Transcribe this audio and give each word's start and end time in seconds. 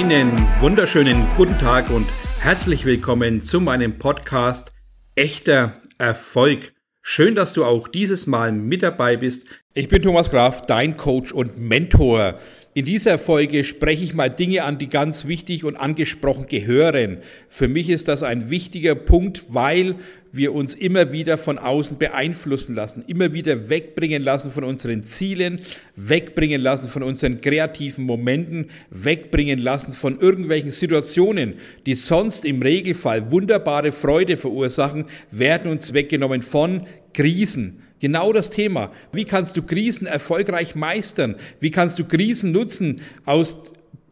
Einen 0.00 0.32
wunderschönen 0.60 1.28
guten 1.36 1.58
Tag 1.58 1.90
und 1.90 2.08
herzlich 2.38 2.86
willkommen 2.86 3.42
zu 3.42 3.60
meinem 3.60 3.98
Podcast 3.98 4.72
Echter 5.14 5.82
Erfolg. 5.98 6.72
Schön, 7.02 7.34
dass 7.34 7.52
du 7.52 7.66
auch 7.66 7.86
dieses 7.86 8.26
Mal 8.26 8.50
mit 8.50 8.82
dabei 8.82 9.18
bist. 9.18 9.46
Ich 9.72 9.86
bin 9.86 10.02
Thomas 10.02 10.30
Graf, 10.30 10.62
dein 10.62 10.96
Coach 10.96 11.30
und 11.30 11.56
Mentor. 11.56 12.40
In 12.74 12.86
dieser 12.86 13.20
Folge 13.20 13.62
spreche 13.62 14.02
ich 14.02 14.14
mal 14.14 14.28
Dinge 14.28 14.64
an, 14.64 14.78
die 14.78 14.88
ganz 14.88 15.26
wichtig 15.26 15.62
und 15.62 15.76
angesprochen 15.76 16.48
gehören. 16.48 17.18
Für 17.48 17.68
mich 17.68 17.88
ist 17.88 18.08
das 18.08 18.24
ein 18.24 18.50
wichtiger 18.50 18.96
Punkt, 18.96 19.44
weil 19.50 19.94
wir 20.32 20.54
uns 20.54 20.74
immer 20.74 21.12
wieder 21.12 21.38
von 21.38 21.56
außen 21.56 21.98
beeinflussen 21.98 22.74
lassen, 22.74 23.04
immer 23.06 23.32
wieder 23.32 23.68
wegbringen 23.68 24.24
lassen 24.24 24.50
von 24.50 24.64
unseren 24.64 25.04
Zielen, 25.04 25.60
wegbringen 25.94 26.60
lassen 26.60 26.88
von 26.88 27.04
unseren 27.04 27.40
kreativen 27.40 28.04
Momenten, 28.04 28.70
wegbringen 28.90 29.60
lassen 29.60 29.92
von 29.92 30.18
irgendwelchen 30.18 30.72
Situationen, 30.72 31.54
die 31.86 31.94
sonst 31.94 32.44
im 32.44 32.60
Regelfall 32.60 33.30
wunderbare 33.30 33.92
Freude 33.92 34.36
verursachen, 34.36 35.04
werden 35.30 35.70
uns 35.70 35.92
weggenommen 35.92 36.42
von 36.42 36.88
Krisen. 37.14 37.84
Genau 38.00 38.32
das 38.32 38.50
Thema. 38.50 38.90
Wie 39.12 39.24
kannst 39.24 39.56
du 39.56 39.62
Krisen 39.62 40.06
erfolgreich 40.06 40.74
meistern? 40.74 41.36
Wie 41.60 41.70
kannst 41.70 41.98
du 41.98 42.04
Krisen 42.04 42.50
nutzen, 42.50 43.02
aus 43.26 43.60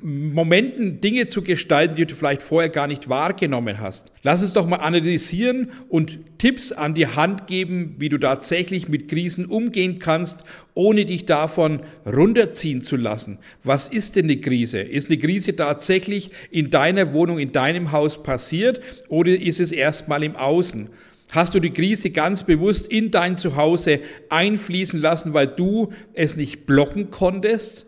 Momenten 0.00 1.00
Dinge 1.00 1.26
zu 1.26 1.42
gestalten, 1.42 1.96
die 1.96 2.06
du 2.06 2.14
vielleicht 2.14 2.42
vorher 2.42 2.68
gar 2.68 2.86
nicht 2.86 3.08
wahrgenommen 3.08 3.80
hast. 3.80 4.12
Lass 4.22 4.44
uns 4.44 4.52
doch 4.52 4.64
mal 4.64 4.76
analysieren 4.76 5.72
und 5.88 6.20
Tipps 6.38 6.70
an 6.70 6.94
die 6.94 7.08
Hand 7.08 7.48
geben, 7.48 7.96
wie 7.98 8.08
du 8.08 8.16
tatsächlich 8.18 8.88
mit 8.88 9.08
Krisen 9.08 9.46
umgehen 9.46 9.98
kannst, 9.98 10.44
ohne 10.74 11.04
dich 11.04 11.26
davon 11.26 11.80
runterziehen 12.06 12.80
zu 12.80 12.94
lassen. 12.94 13.38
Was 13.64 13.88
ist 13.88 14.14
denn 14.14 14.26
eine 14.26 14.36
Krise? 14.36 14.78
Ist 14.78 15.08
eine 15.08 15.18
Krise 15.18 15.56
tatsächlich 15.56 16.30
in 16.52 16.70
deiner 16.70 17.12
Wohnung, 17.12 17.40
in 17.40 17.50
deinem 17.50 17.90
Haus 17.90 18.22
passiert 18.22 18.80
oder 19.08 19.32
ist 19.32 19.58
es 19.58 19.72
erstmal 19.72 20.22
im 20.22 20.36
Außen? 20.36 20.90
Hast 21.30 21.54
du 21.54 21.60
die 21.60 21.72
Krise 21.72 22.10
ganz 22.10 22.42
bewusst 22.42 22.86
in 22.86 23.10
dein 23.10 23.36
Zuhause 23.36 24.00
einfließen 24.30 25.00
lassen, 25.00 25.34
weil 25.34 25.46
du 25.46 25.92
es 26.14 26.36
nicht 26.36 26.64
blocken 26.64 27.10
konntest? 27.10 27.86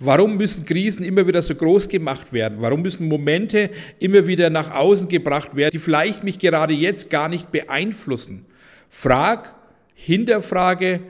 Warum 0.00 0.36
müssen 0.36 0.64
Krisen 0.64 1.04
immer 1.04 1.26
wieder 1.26 1.40
so 1.40 1.54
groß 1.54 1.88
gemacht 1.88 2.32
werden? 2.32 2.58
Warum 2.60 2.82
müssen 2.82 3.06
Momente 3.06 3.70
immer 4.00 4.26
wieder 4.26 4.50
nach 4.50 4.74
außen 4.74 5.08
gebracht 5.08 5.54
werden, 5.54 5.70
die 5.72 5.78
vielleicht 5.78 6.24
mich 6.24 6.40
gerade 6.40 6.74
jetzt 6.74 7.10
gar 7.10 7.28
nicht 7.28 7.52
beeinflussen? 7.52 8.44
Frag, 8.90 9.54
hinterfrage, 9.94 11.00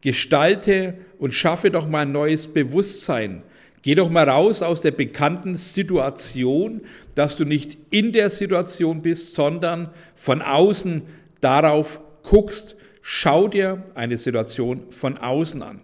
gestalte 0.00 0.94
und 1.18 1.34
schaffe 1.34 1.70
doch 1.70 1.86
mal 1.86 2.00
ein 2.00 2.12
neues 2.12 2.46
Bewusstsein. 2.46 3.42
Geh 3.82 3.94
doch 3.94 4.10
mal 4.10 4.28
raus 4.28 4.60
aus 4.60 4.82
der 4.82 4.90
bekannten 4.90 5.56
Situation, 5.56 6.82
dass 7.14 7.36
du 7.36 7.44
nicht 7.44 7.78
in 7.90 8.12
der 8.12 8.28
Situation 8.28 9.00
bist, 9.00 9.34
sondern 9.34 9.90
von 10.14 10.42
außen 10.42 11.02
darauf 11.40 12.00
guckst. 12.22 12.76
Schau 13.00 13.48
dir 13.48 13.82
eine 13.94 14.18
Situation 14.18 14.82
von 14.90 15.16
außen 15.16 15.62
an. 15.62 15.80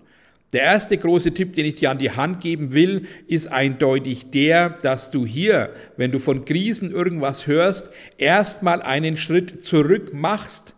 Der 0.53 0.62
erste 0.62 0.97
große 0.97 1.33
Tipp, 1.33 1.55
den 1.55 1.66
ich 1.66 1.77
dir 1.77 1.91
an 1.91 1.98
die 1.98 2.11
Hand 2.11 2.41
geben 2.41 2.72
will, 2.72 3.06
ist 3.27 3.48
eindeutig 3.48 4.31
der, 4.31 4.70
dass 4.70 5.10
du 5.10 5.27
hier, 5.27 5.70
wenn 5.97 6.12
du 6.12 6.19
von 6.19 6.44
Krisen 6.44 6.91
irgendwas 6.91 7.47
hörst, 7.47 7.91
erstmal 8.19 8.83
einen 8.83 9.16
Schritt 9.16 9.64
zurück 9.64 10.12
machst, 10.12 10.75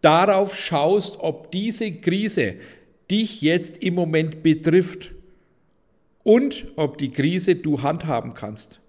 darauf 0.00 0.56
schaust, 0.56 1.16
ob 1.18 1.52
diese 1.52 1.92
Krise 1.92 2.54
dich 3.10 3.42
jetzt 3.42 3.76
im 3.82 3.94
Moment 3.94 4.42
betrifft 4.42 5.12
und 6.22 6.66
ob 6.76 6.98
die 6.98 7.10
Krise 7.10 7.56
du 7.56 7.82
handhaben 7.82 8.34
kannst. 8.34 8.81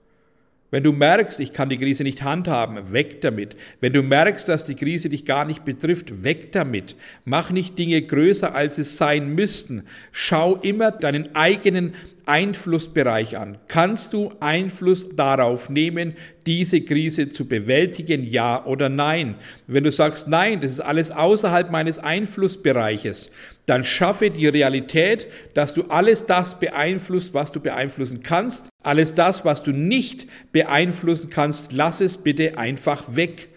Wenn 0.74 0.82
du 0.82 0.92
merkst, 0.92 1.40
ich 1.40 1.54
kann 1.54 1.70
die 1.70 1.78
Krise 1.78 2.02
nicht 2.02 2.24
handhaben, 2.24 2.92
weg 2.92 3.22
damit. 3.22 3.56
Wenn 3.80 3.94
du 3.94 4.02
merkst, 4.02 4.50
dass 4.50 4.66
die 4.66 4.74
Krise 4.74 5.08
dich 5.08 5.24
gar 5.24 5.46
nicht 5.46 5.64
betrifft, 5.66 6.24
weg 6.24 6.52
damit. 6.52 6.96
Mach 7.26 7.52
nicht 7.52 7.78
Dinge 7.78 8.02
größer, 8.02 8.56
als 8.56 8.80
es 8.80 8.98
sein 8.98 9.36
müssten. 9.36 9.84
Schau 10.12 10.56
immer 10.56 10.90
deinen 10.90 11.36
eigenen 11.36 11.94
Einflussbereich 12.26 13.38
an. 13.38 13.60
Kannst 13.68 14.14
du 14.14 14.32
Einfluss 14.40 15.16
darauf 15.16 15.70
nehmen, 15.70 16.16
diese 16.48 16.82
Krise 16.82 17.30
zu 17.30 17.48
bewältigen, 17.48 18.24
ja 18.24 18.66
oder 18.66 18.90
nein? 18.90 19.36
Wenn 19.68 19.84
du 19.84 19.92
sagst, 19.92 20.28
nein, 20.28 20.60
das 20.60 20.72
ist 20.72 20.80
alles 20.80 21.12
außerhalb 21.12 21.70
meines 21.70 22.00
Einflussbereiches, 22.00 23.30
dann 23.68 23.84
schaffe 23.84 24.32
die 24.32 24.48
Realität, 24.48 25.28
dass 25.54 25.76
du 25.76 25.84
alles 25.84 26.26
das 26.26 26.60
beeinflusst, 26.60 27.36
was 27.36 27.52
du 27.52 27.60
beeinflussen 27.60 28.24
kannst. 28.24 28.73
Alles 28.84 29.14
das, 29.14 29.46
was 29.46 29.64
du 29.64 29.72
nicht 29.72 30.28
beeinflussen 30.52 31.30
kannst, 31.30 31.72
lass 31.72 32.02
es 32.02 32.18
bitte 32.18 32.58
einfach 32.58 33.16
weg. 33.16 33.50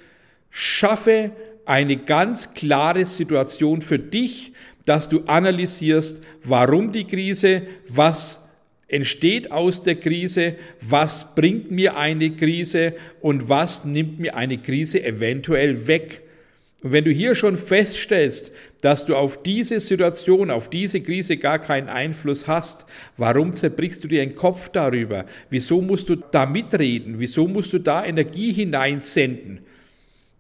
Schaffe 0.51 1.33
eine 1.67 1.97
ganz 1.97 2.55
klare 2.55 3.05
Situation 3.05 3.83
für 3.83 3.99
dich, 3.99 4.53
dass 4.85 5.09
du 5.09 5.25
analysierst, 5.27 6.23
warum 6.45 6.93
die 6.93 7.05
Krise, 7.05 7.63
was 7.89 8.41
entsteht 8.89 9.51
aus 9.51 9.83
der 9.83 9.97
Krise, 9.97 10.55
was 10.81 11.35
bringt 11.35 11.73
mir 11.73 11.97
eine 11.97 12.31
Krise 12.31 12.95
und 13.21 13.49
was 13.49 13.85
nimmt 13.85 14.21
mir 14.21 14.37
eine 14.37 14.59
Krise 14.59 15.05
eventuell 15.05 15.89
weg. 15.89 16.23
Und 16.83 16.93
wenn 16.93 17.05
du 17.05 17.11
hier 17.11 17.35
schon 17.35 17.57
feststellst, 17.57 18.53
dass 18.83 19.07
du 19.07 19.17
auf 19.17 19.43
diese 19.43 19.81
Situation, 19.81 20.51
auf 20.51 20.69
diese 20.69 21.01
Krise 21.01 21.39
gar 21.39 21.59
keinen 21.59 21.89
Einfluss 21.89 22.47
hast, 22.47 22.85
warum 23.17 23.55
zerbrichst 23.55 24.05
du 24.05 24.09
dir 24.09 24.25
den 24.25 24.35
Kopf 24.35 24.69
darüber? 24.69 25.25
Wieso 25.49 25.81
musst 25.81 26.09
du 26.09 26.17
da 26.17 26.45
mitreden? 26.45 27.19
Wieso 27.19 27.49
musst 27.49 27.73
du 27.73 27.79
da 27.79 28.05
Energie 28.05 28.53
hineinsenden? 28.53 29.61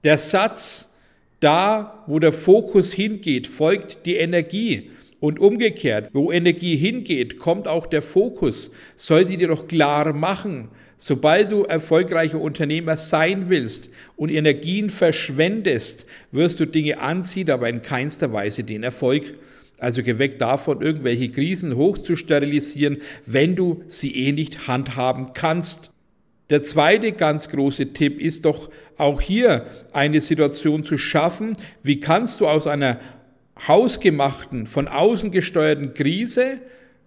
Der 0.04 0.18
Satz, 0.18 0.94
da 1.40 2.04
wo 2.06 2.18
der 2.18 2.32
Fokus 2.32 2.92
hingeht, 2.92 3.46
folgt 3.46 4.06
die 4.06 4.16
Energie. 4.16 4.90
Und 5.18 5.40
umgekehrt, 5.40 6.10
wo 6.12 6.30
Energie 6.30 6.76
hingeht, 6.76 7.38
kommt 7.38 7.66
auch 7.66 7.86
der 7.86 8.02
Fokus. 8.02 8.70
Sollte 8.96 9.38
dir 9.38 9.48
doch 9.48 9.66
klar 9.66 10.12
machen, 10.12 10.68
sobald 10.98 11.52
du 11.52 11.64
erfolgreicher 11.64 12.40
Unternehmer 12.40 12.96
sein 12.96 13.48
willst 13.48 13.90
und 14.16 14.30
Energien 14.30 14.90
verschwendest, 14.90 16.06
wirst 16.32 16.60
du 16.60 16.66
Dinge 16.66 17.00
anziehen, 17.00 17.50
aber 17.50 17.68
in 17.68 17.82
keinster 17.82 18.32
Weise 18.32 18.64
den 18.64 18.82
Erfolg. 18.82 19.34
Also 19.78 20.02
geweckt 20.02 20.40
davon, 20.40 20.80
irgendwelche 20.80 21.28
Krisen 21.28 21.76
hochzusterilisieren, 21.76 22.98
wenn 23.26 23.56
du 23.56 23.84
sie 23.88 24.26
eh 24.26 24.32
nicht 24.32 24.66
handhaben 24.68 25.34
kannst. 25.34 25.90
Der 26.48 26.62
zweite 26.62 27.12
ganz 27.12 27.48
große 27.48 27.92
Tipp 27.92 28.20
ist 28.20 28.44
doch 28.46 28.70
auch 28.96 29.20
hier 29.20 29.66
eine 29.92 30.20
Situation 30.20 30.84
zu 30.84 30.96
schaffen, 30.96 31.52
wie 31.82 32.00
kannst 32.00 32.40
du 32.40 32.48
aus 32.48 32.66
einer 32.66 33.00
hausgemachten, 33.66 34.66
von 34.66 34.88
außen 34.88 35.30
gesteuerten 35.30 35.92
Krise 35.92 36.60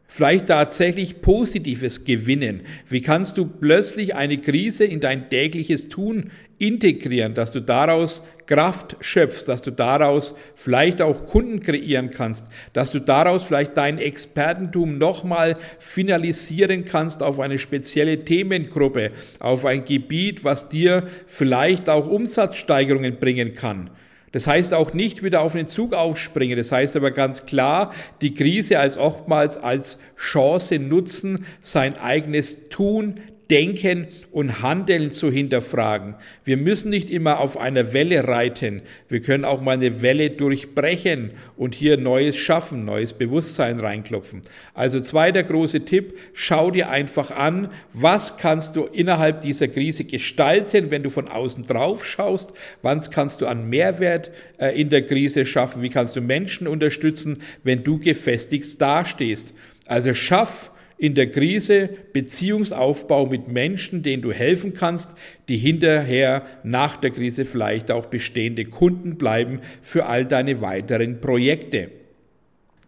vielleicht 0.09 0.47
tatsächlich 0.47 1.22
Positives 1.22 2.03
gewinnen? 2.03 2.64
Wie 2.90 3.02
kannst 3.02 3.38
du 3.38 3.46
plötzlich 3.46 4.16
eine 4.16 4.40
Krise 4.40 4.84
in 4.84 5.00
dein 5.00 5.30
tägliches 5.30 5.88
Tun 5.88 6.31
integrieren, 6.58 7.36
dass 7.36 7.53
du 7.53 7.62
daraus 7.62 8.22
Kraft 8.46 8.97
schöpfst, 9.00 9.47
dass 9.47 9.62
du 9.62 9.72
daraus 9.72 10.34
vielleicht 10.56 11.02
auch 11.02 11.28
Kunden 11.28 11.62
kreieren 11.62 12.09
kannst, 12.09 12.47
dass 12.74 12.92
du 12.92 13.00
daraus 13.00 13.44
vielleicht 13.44 13.78
dein 13.78 14.00
Expertentum 14.00 14.97
nochmal 14.97 15.56
finalisieren 15.78 16.84
kannst 16.84 17.22
auf 17.22 17.40
eine 17.40 17.59
spezielle 17.59 18.26
Themengruppe, 18.26 19.12
auf 19.40 19.66
ein 19.66 19.86
Gebiet, 19.86 20.44
was 20.44 20.68
dir 20.68 21.08
vielleicht 21.28 21.88
auch 21.90 22.08
Umsatzsteigerungen 22.08 23.20
bringen 23.20 23.53
kann. 23.53 23.91
Das 24.31 24.47
heißt 24.47 24.73
auch 24.73 24.93
nicht 24.93 25.23
wieder 25.23 25.41
auf 25.41 25.53
den 25.53 25.67
Zug 25.67 25.93
aufspringen. 25.93 26.58
Das 26.58 26.72
heißt 26.72 26.96
aber 26.96 27.11
ganz 27.11 27.46
klar, 27.46 27.93
die 28.22 28.34
Krise 28.34 28.79
als 28.79 28.97
oftmals 28.97 29.58
als 29.58 29.97
Chance 30.17 30.79
nutzen, 30.79 31.46
sein 31.61 31.97
eigenes 31.97 32.70
Tun, 32.70 33.20
Denken 33.49 34.07
und 34.31 34.61
Handeln 34.61 35.11
zu 35.11 35.31
hinterfragen. 35.31 36.16
Wir 36.43 36.57
müssen 36.57 36.91
nicht 36.91 37.09
immer 37.09 37.40
auf 37.40 37.57
einer 37.57 37.93
Welle 37.93 38.28
reiten. 38.28 38.84
Wir 39.07 39.22
können 39.22 39.43
auch 39.43 39.59
mal 39.59 39.72
eine 39.72 40.03
Welle 40.03 40.29
durchbrechen 40.29 41.31
und 41.57 41.73
hier 41.73 41.97
Neues 41.97 42.37
schaffen, 42.37 42.85
neues 42.85 43.13
Bewusstsein 43.13 43.79
reinklopfen. 43.79 44.43
Also 44.75 44.99
zweiter 45.01 45.41
große 45.43 45.85
Tipp, 45.85 46.17
schau 46.34 46.69
dir 46.69 46.90
einfach 46.90 47.31
an, 47.31 47.69
was 47.91 48.37
kannst 48.37 48.75
du 48.75 48.85
innerhalb 48.85 49.41
dieser 49.41 49.67
Krise 49.67 50.03
gestalten, 50.03 50.91
wenn 50.91 51.01
du 51.01 51.09
von 51.09 51.28
außen 51.28 51.66
drauf 51.66 52.05
schaust, 52.05 52.53
was 52.84 53.09
kannst 53.09 53.41
du 53.41 53.47
an 53.47 53.67
Mehrwert 53.67 54.29
äh, 54.59 54.79
in 54.79 54.90
der 54.90 55.05
Krise 55.05 55.46
schaffen, 55.46 55.81
wie 55.81 55.90
kannst 55.90 56.16
du 56.16 56.22
Menschen 56.22 56.67
unterstützen, 56.67 57.41
wenn 57.63 57.84
du 57.84 57.99
gefestigt 57.99 58.79
dastehst. 58.79 59.53
Also 59.87 60.13
schaff 60.13 60.72
in 60.99 61.16
der 61.16 61.31
Krise 61.31 61.90
Beziehungsaufbau 62.11 63.25
mit 63.25 63.47
Menschen, 63.47 64.03
denen 64.03 64.22
du 64.22 64.34
helfen 64.34 64.73
kannst, 64.73 65.11
die 65.47 65.57
hinterher 65.57 66.46
nach 66.63 66.97
der 66.97 67.11
Krise 67.11 67.46
vielleicht 67.46 67.90
auch 67.90 68.07
bestehende 68.07 68.66
Kunden 68.66 69.16
bleiben 69.16 69.61
für 69.81 70.07
all 70.07 70.25
deine 70.25 70.61
weiteren 70.61 71.22
Projekte. 71.22 71.90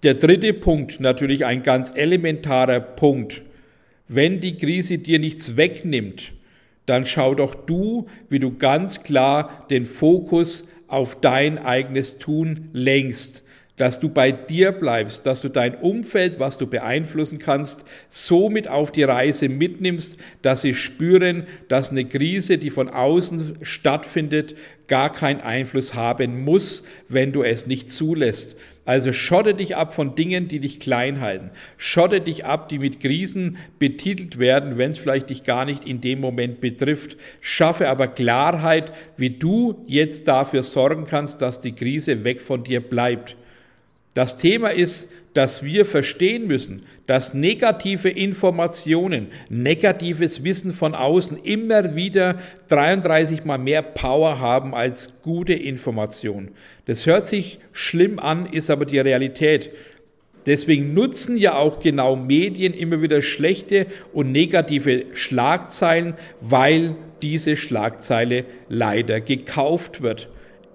Der 0.03 0.15
dritte 0.15 0.53
Punkt, 0.53 0.99
natürlich 0.99 1.45
ein 1.45 1.63
ganz 1.63 1.93
elementarer 1.95 2.81
Punkt. 2.81 3.41
wenn 4.13 4.41
die 4.41 4.57
Krise 4.57 4.97
dir 4.97 5.19
nichts 5.19 5.55
wegnimmt, 5.55 6.33
dann 6.85 7.05
schau 7.05 7.33
doch 7.33 7.55
du, 7.55 8.07
wie 8.27 8.39
du 8.39 8.57
ganz 8.57 9.03
klar 9.03 9.65
den 9.69 9.85
Fokus 9.85 10.67
auf 10.87 11.21
dein 11.21 11.57
eigenes 11.57 12.17
Tun 12.17 12.67
lenkst 12.73 13.43
dass 13.81 13.99
du 13.99 14.09
bei 14.09 14.31
dir 14.31 14.73
bleibst, 14.73 15.25
dass 15.25 15.41
du 15.41 15.49
dein 15.49 15.73
Umfeld, 15.73 16.39
was 16.39 16.59
du 16.59 16.67
beeinflussen 16.67 17.39
kannst, 17.39 17.83
so 18.11 18.47
mit 18.47 18.67
auf 18.67 18.91
die 18.91 19.01
Reise 19.01 19.49
mitnimmst, 19.49 20.19
dass 20.43 20.61
sie 20.61 20.75
spüren, 20.75 21.47
dass 21.67 21.89
eine 21.89 22.05
Krise, 22.05 22.59
die 22.59 22.69
von 22.69 22.89
außen 22.89 23.57
stattfindet, 23.63 24.53
gar 24.85 25.11
keinen 25.11 25.41
Einfluss 25.41 25.95
haben 25.95 26.43
muss, 26.43 26.83
wenn 27.09 27.31
du 27.31 27.41
es 27.41 27.65
nicht 27.65 27.91
zulässt. 27.91 28.55
Also 28.85 29.13
schotte 29.13 29.55
dich 29.55 29.75
ab 29.75 29.95
von 29.95 30.13
Dingen, 30.13 30.47
die 30.47 30.59
dich 30.59 30.79
klein 30.79 31.19
halten. 31.19 31.49
Schotte 31.77 32.21
dich 32.21 32.45
ab, 32.45 32.69
die 32.69 32.77
mit 32.77 32.99
Krisen 32.99 33.57
betitelt 33.79 34.37
werden, 34.37 34.77
wenn 34.77 34.91
es 34.91 34.99
vielleicht 34.99 35.31
dich 35.31 35.43
gar 35.43 35.65
nicht 35.65 35.85
in 35.85 36.01
dem 36.01 36.19
Moment 36.21 36.61
betrifft. 36.61 37.17
Schaffe 37.39 37.89
aber 37.89 38.07
Klarheit, 38.07 38.93
wie 39.17 39.31
du 39.31 39.83
jetzt 39.87 40.27
dafür 40.27 40.61
sorgen 40.61 41.05
kannst, 41.07 41.41
dass 41.41 41.61
die 41.61 41.73
Krise 41.73 42.23
weg 42.23 42.41
von 42.41 42.63
dir 42.63 42.79
bleibt. 42.79 43.37
Das 44.13 44.37
Thema 44.37 44.69
ist, 44.69 45.09
dass 45.33 45.63
wir 45.63 45.85
verstehen 45.85 46.45
müssen, 46.47 46.83
dass 47.07 47.33
negative 47.33 48.09
Informationen, 48.09 49.27
negatives 49.49 50.43
Wissen 50.43 50.73
von 50.73 50.93
außen 50.93 51.37
immer 51.43 51.95
wieder 51.95 52.39
33 52.67 53.45
mal 53.45 53.57
mehr 53.57 53.81
Power 53.81 54.39
haben 54.39 54.75
als 54.75 55.21
gute 55.21 55.53
Informationen. 55.53 56.51
Das 56.85 57.05
hört 57.05 57.27
sich 57.27 57.59
schlimm 57.71 58.19
an, 58.19 58.45
ist 58.45 58.69
aber 58.69 58.85
die 58.85 58.99
Realität. 58.99 59.71
Deswegen 60.45 60.93
nutzen 60.93 61.37
ja 61.37 61.55
auch 61.55 61.79
genau 61.79 62.15
Medien 62.15 62.73
immer 62.73 63.01
wieder 63.01 63.21
schlechte 63.21 63.85
und 64.11 64.31
negative 64.31 65.05
Schlagzeilen, 65.13 66.15
weil 66.41 66.95
diese 67.21 67.55
Schlagzeile 67.55 68.45
leider 68.67 69.21
gekauft 69.21 70.01
wird. 70.01 70.29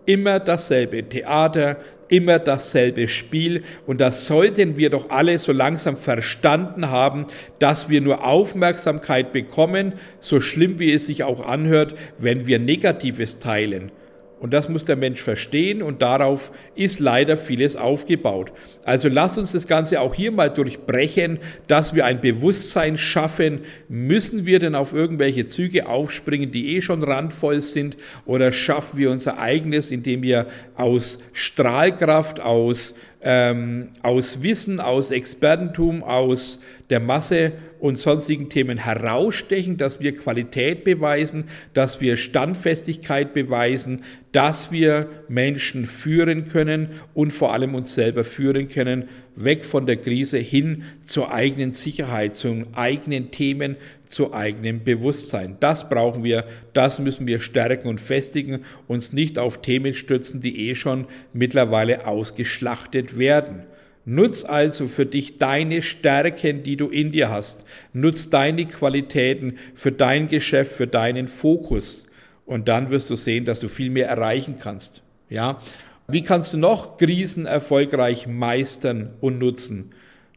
Immer 0.06 0.38
dasselbe 0.38 1.02
Theater, 1.02 1.78
immer 2.08 2.38
dasselbe 2.38 3.08
Spiel 3.08 3.62
und 3.87 4.00
das 4.00 4.26
sollten 4.26 4.76
wir 4.76 4.91
doch 4.91 5.11
alle 5.11 5.38
so 5.38 5.53
langsam 5.53 5.97
verstanden 5.97 6.91
haben, 6.91 7.25
dass 7.58 7.88
wir 7.88 8.00
nur 8.00 8.25
Aufmerksamkeit 8.25 9.32
bekommen, 9.32 9.94
so 10.20 10.41
schlimm 10.41 10.79
wie 10.79 10.93
es 10.93 11.06
sich 11.06 11.25
auch 11.25 11.47
anhört, 11.47 11.94
wenn 12.19 12.47
wir 12.47 12.58
Negatives 12.58 13.38
teilen. 13.38 13.91
Und 14.38 14.52
das 14.52 14.68
muss 14.68 14.84
der 14.84 14.96
Mensch 14.96 15.22
verstehen 15.22 15.82
und 15.82 16.02
darauf 16.02 16.52
ist 16.74 17.00
leider 17.00 17.38
vieles 17.38 17.74
aufgebaut. 17.74 18.52
Also 18.84 19.08
lass 19.08 19.38
uns 19.38 19.52
das 19.52 19.66
Ganze 19.66 20.00
auch 20.02 20.14
hier 20.14 20.30
mal 20.30 20.50
durchbrechen, 20.50 21.38
dass 21.68 21.94
wir 21.94 22.04
ein 22.04 22.20
Bewusstsein 22.20 22.98
schaffen. 22.98 23.62
Müssen 23.88 24.44
wir 24.44 24.58
denn 24.58 24.74
auf 24.74 24.92
irgendwelche 24.92 25.46
Züge 25.46 25.88
aufspringen, 25.88 26.52
die 26.52 26.76
eh 26.76 26.82
schon 26.82 27.02
randvoll 27.02 27.62
sind 27.62 27.96
oder 28.26 28.52
schaffen 28.52 28.98
wir 28.98 29.10
unser 29.10 29.38
eigenes, 29.38 29.90
indem 29.90 30.22
wir 30.22 30.46
aus 30.76 31.18
Strahlkraft, 31.32 32.38
aus 32.40 32.94
ähm, 33.22 33.88
aus 34.02 34.42
Wissen, 34.42 34.78
aus 34.78 35.10
Expertentum, 35.10 36.04
aus 36.04 36.60
der 36.90 37.00
Masse 37.00 37.52
und 37.78 37.99
sonstigen 37.99 38.49
Themen 38.49 38.78
herausstechen, 38.78 39.76
dass 39.76 40.00
wir 40.00 40.17
Qualität 40.17 40.84
beweisen, 40.84 41.44
dass 41.75 42.00
wir 42.00 42.17
Standfestigkeit 42.17 43.32
beweisen, 43.34 44.02
dass 44.32 44.73
wir 44.73 45.08
Menschen 45.28 45.87
führen 45.87 46.49
können 46.49 46.88
und 47.14 47.32
vor 47.32 47.52
allem 47.52 47.75
uns 47.75 47.94
selber 47.94 48.25
führen 48.25 48.69
können, 48.69 49.08
weg 49.37 49.64
von 49.64 49.87
der 49.87 49.96
Krise 49.96 50.38
hin 50.38 50.84
zur 51.05 51.32
eigenen 51.32 51.73
Sicherheit, 51.73 52.34
zu 52.34 52.64
eigenen 52.75 53.31
Themen, 53.31 53.76
zu 54.06 54.32
eigenem 54.32 54.82
Bewusstsein. 54.82 55.56
Das 55.61 55.88
brauchen 55.88 56.25
wir, 56.25 56.44
das 56.72 56.99
müssen 56.99 57.26
wir 57.26 57.40
stärken 57.40 57.88
und 57.88 58.00
festigen, 58.00 58.64
uns 58.88 59.12
nicht 59.12 59.38
auf 59.38 59.61
Themen 59.61 59.94
stützen, 59.94 60.40
die 60.40 60.69
eh 60.69 60.75
schon 60.75 61.06
mittlerweile 61.32 62.06
ausgeschlachtet 62.06 63.19
werden. 63.19 63.64
Nutz 64.08 64.44
also 64.44 64.87
für 64.87 65.05
dich 65.05 65.38
deine 65.38 65.82
Stärken, 65.82 66.62
die 66.62 66.76
du 66.76 66.88
in 66.88 67.11
dir 67.11 67.29
hast. 67.29 67.64
Nutz 67.93 68.31
deine 68.31 68.64
Qualitäten 68.64 69.58
für 69.75 69.91
dein 69.91 70.29
Geschäft, 70.29 70.73
für 70.73 70.87
deinen 70.87 71.26
Fokus. 71.26 72.06
Und 72.47 72.69
dann 72.69 72.91
wirst 72.91 73.11
du 73.11 73.17
sehen, 73.17 73.44
dass 73.44 73.58
du 73.58 73.69
viel 73.69 73.91
mehr 73.91 74.08
erreichen 74.08 74.58
kannst. 74.61 75.03
Ja? 75.29 75.61
Wie 76.06 76.23
kannst 76.23 76.53
du 76.53 76.56
noch 76.56 76.99
Krisen 76.99 77.47
erfolgreich 77.47 78.29
meistern 78.29 79.14
und 79.20 79.41
nutzen? 79.41 79.91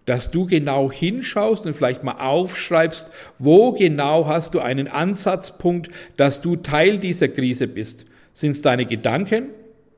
Dass 0.07 0.31
du 0.31 0.47
genau 0.47 0.91
hinschaust 0.91 1.67
und 1.67 1.75
vielleicht 1.75 2.03
mal 2.03 2.13
aufschreibst, 2.13 3.11
wo 3.37 3.73
genau 3.73 4.25
hast 4.25 4.55
du 4.55 4.61
einen 4.61 4.87
Ansatzpunkt, 4.87 5.91
dass 6.17 6.41
du 6.41 6.55
Teil 6.55 6.97
dieser 6.97 7.27
Krise 7.27 7.67
bist. 7.67 8.07
Sind 8.33 8.51
es 8.51 8.63
deine 8.63 8.87
Gedanken? 8.87 9.49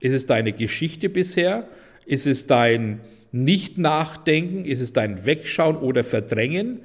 Ist 0.01 0.11
es 0.13 0.25
deine 0.25 0.51
Geschichte 0.51 1.07
bisher? 1.07 1.69
Ist 2.05 2.27
es 2.27 2.47
dein 2.47 3.01
Nicht-Nachdenken? 3.31 4.65
Ist 4.65 4.81
es 4.81 4.93
dein 4.93 5.25
Wegschauen 5.25 5.77
oder 5.77 6.03
Verdrängen? 6.03 6.81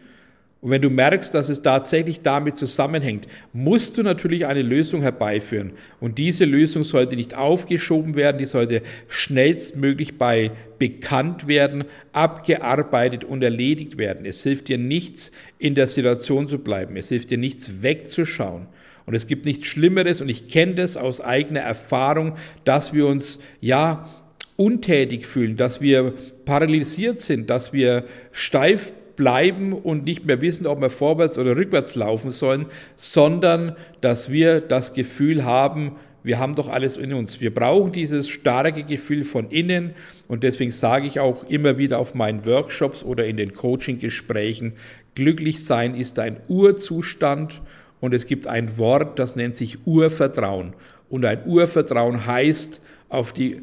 Und 0.62 0.70
wenn 0.72 0.82
du 0.82 0.90
merkst, 0.90 1.34
dass 1.34 1.48
es 1.48 1.62
tatsächlich 1.62 2.22
damit 2.22 2.56
zusammenhängt, 2.56 3.28
musst 3.52 3.98
du 3.98 4.02
natürlich 4.02 4.46
eine 4.46 4.62
Lösung 4.62 5.02
herbeiführen. 5.02 5.72
Und 6.00 6.18
diese 6.18 6.44
Lösung 6.44 6.82
sollte 6.82 7.14
nicht 7.14 7.36
aufgeschoben 7.36 8.16
werden, 8.16 8.38
die 8.38 8.46
sollte 8.46 8.82
schnellstmöglich 9.06 10.18
bei 10.18 10.50
bekannt 10.78 11.46
werden, 11.46 11.84
abgearbeitet 12.12 13.22
und 13.22 13.44
erledigt 13.44 13.98
werden. 13.98 14.24
Es 14.24 14.42
hilft 14.42 14.68
dir 14.68 14.78
nichts, 14.78 15.30
in 15.58 15.74
der 15.74 15.88
Situation 15.88 16.48
zu 16.48 16.58
bleiben. 16.58 16.96
Es 16.96 17.10
hilft 17.10 17.30
dir 17.30 17.38
nichts, 17.38 17.82
wegzuschauen. 17.82 18.66
Und 19.04 19.14
es 19.14 19.28
gibt 19.28 19.46
nichts 19.46 19.68
Schlimmeres, 19.68 20.20
und 20.20 20.28
ich 20.28 20.48
kenne 20.48 20.74
das 20.74 20.96
aus 20.96 21.20
eigener 21.20 21.60
Erfahrung, 21.60 22.34
dass 22.64 22.92
wir 22.92 23.06
uns, 23.06 23.38
ja, 23.60 24.08
untätig 24.56 25.26
fühlen, 25.26 25.56
dass 25.56 25.80
wir 25.80 26.14
paralysiert 26.44 27.20
sind, 27.20 27.50
dass 27.50 27.72
wir 27.72 28.04
steif 28.32 28.92
bleiben 29.16 29.72
und 29.72 30.04
nicht 30.04 30.26
mehr 30.26 30.40
wissen, 30.40 30.66
ob 30.66 30.80
wir 30.80 30.90
vorwärts 30.90 31.38
oder 31.38 31.56
rückwärts 31.56 31.94
laufen 31.94 32.30
sollen, 32.30 32.66
sondern 32.96 33.76
dass 34.00 34.30
wir 34.30 34.60
das 34.60 34.92
Gefühl 34.92 35.44
haben, 35.44 35.96
wir 36.22 36.38
haben 36.38 36.56
doch 36.56 36.68
alles 36.68 36.96
in 36.96 37.14
uns. 37.14 37.40
Wir 37.40 37.54
brauchen 37.54 37.92
dieses 37.92 38.28
starke 38.28 38.82
Gefühl 38.82 39.22
von 39.22 39.48
innen 39.48 39.94
und 40.26 40.42
deswegen 40.42 40.72
sage 40.72 41.06
ich 41.06 41.20
auch 41.20 41.44
immer 41.44 41.78
wieder 41.78 41.98
auf 41.98 42.14
meinen 42.14 42.44
Workshops 42.44 43.04
oder 43.04 43.26
in 43.26 43.36
den 43.36 43.54
Coaching-Gesprächen, 43.54 44.72
glücklich 45.14 45.64
sein 45.64 45.94
ist 45.94 46.18
ein 46.18 46.38
Urzustand 46.48 47.62
und 48.00 48.12
es 48.12 48.26
gibt 48.26 48.46
ein 48.46 48.76
Wort, 48.76 49.18
das 49.18 49.36
nennt 49.36 49.56
sich 49.56 49.86
Urvertrauen. 49.86 50.74
Und 51.08 51.24
ein 51.24 51.46
Urvertrauen 51.46 52.26
heißt 52.26 52.80
auf 53.08 53.32
die 53.32 53.62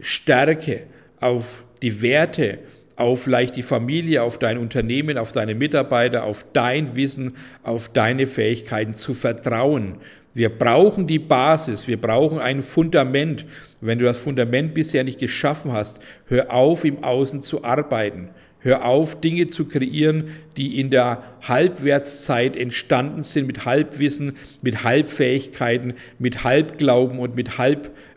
Stärke, 0.00 0.84
auf 1.20 1.64
die 1.82 2.02
Werte, 2.02 2.58
auf 2.96 3.22
vielleicht 3.22 3.56
die 3.56 3.62
Familie, 3.62 4.22
auf 4.22 4.38
dein 4.38 4.58
Unternehmen, 4.58 5.18
auf 5.18 5.32
deine 5.32 5.54
Mitarbeiter, 5.54 6.24
auf 6.24 6.46
dein 6.52 6.94
Wissen, 6.94 7.36
auf 7.62 7.88
deine 7.88 8.26
Fähigkeiten 8.26 8.94
zu 8.94 9.14
vertrauen. 9.14 9.96
Wir 10.34 10.48
brauchen 10.48 11.06
die 11.06 11.18
Basis, 11.18 11.86
wir 11.86 12.00
brauchen 12.00 12.38
ein 12.38 12.62
Fundament. 12.62 13.44
Wenn 13.80 13.98
du 13.98 14.04
das 14.04 14.18
Fundament 14.18 14.72
bisher 14.72 15.04
nicht 15.04 15.18
geschaffen 15.18 15.72
hast, 15.72 16.00
hör 16.26 16.52
auf, 16.52 16.84
im 16.84 17.04
Außen 17.04 17.42
zu 17.42 17.64
arbeiten. 17.64 18.30
Hör 18.60 18.84
auf, 18.84 19.20
Dinge 19.20 19.48
zu 19.48 19.66
kreieren, 19.66 20.28
die 20.56 20.78
in 20.78 20.90
der 20.90 21.24
Halbwertszeit 21.42 22.56
entstanden 22.56 23.24
sind, 23.24 23.48
mit 23.48 23.64
Halbwissen, 23.64 24.36
mit 24.62 24.84
Halbfähigkeiten, 24.84 25.94
mit 26.20 26.44
Halbglauben 26.44 27.18
und 27.18 27.34
mit 27.34 27.58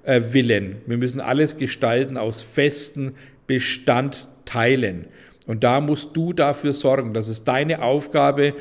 Halbwillen. 0.05 0.77
Wir 0.85 0.97
müssen 0.97 1.19
alles 1.19 1.57
gestalten 1.57 2.17
aus 2.17 2.41
festen 2.41 3.13
Bestand 3.47 4.27
teilen. 4.45 5.05
Und 5.47 5.63
da 5.63 5.81
musst 5.81 6.15
du 6.15 6.33
dafür 6.33 6.73
sorgen, 6.73 7.13
dass 7.13 7.27
es 7.27 7.43
deine 7.43 7.81
Aufgabe, 7.81 8.53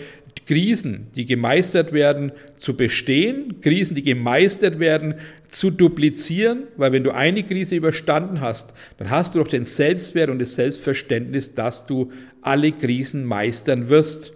Krisen, 0.46 1.06
die 1.14 1.24
gemeistert 1.24 1.92
werden, 1.92 2.32
zu 2.56 2.76
bestehen, 2.76 3.62
Krisen, 3.62 3.94
die 3.94 4.02
gemeistert 4.02 4.78
werden, 4.78 5.14
zu 5.48 5.70
duplizieren, 5.70 6.64
weil 6.76 6.92
wenn 6.92 7.04
du 7.04 7.12
eine 7.12 7.44
Krise 7.44 7.76
überstanden 7.76 8.42
hast, 8.42 8.74
dann 8.98 9.10
hast 9.10 9.34
du 9.34 9.38
doch 9.38 9.48
den 9.48 9.64
Selbstwert 9.64 10.28
und 10.28 10.40
das 10.40 10.54
Selbstverständnis, 10.54 11.54
dass 11.54 11.86
du 11.86 12.12
alle 12.42 12.72
Krisen 12.72 13.24
meistern 13.24 13.88
wirst. 13.88 14.34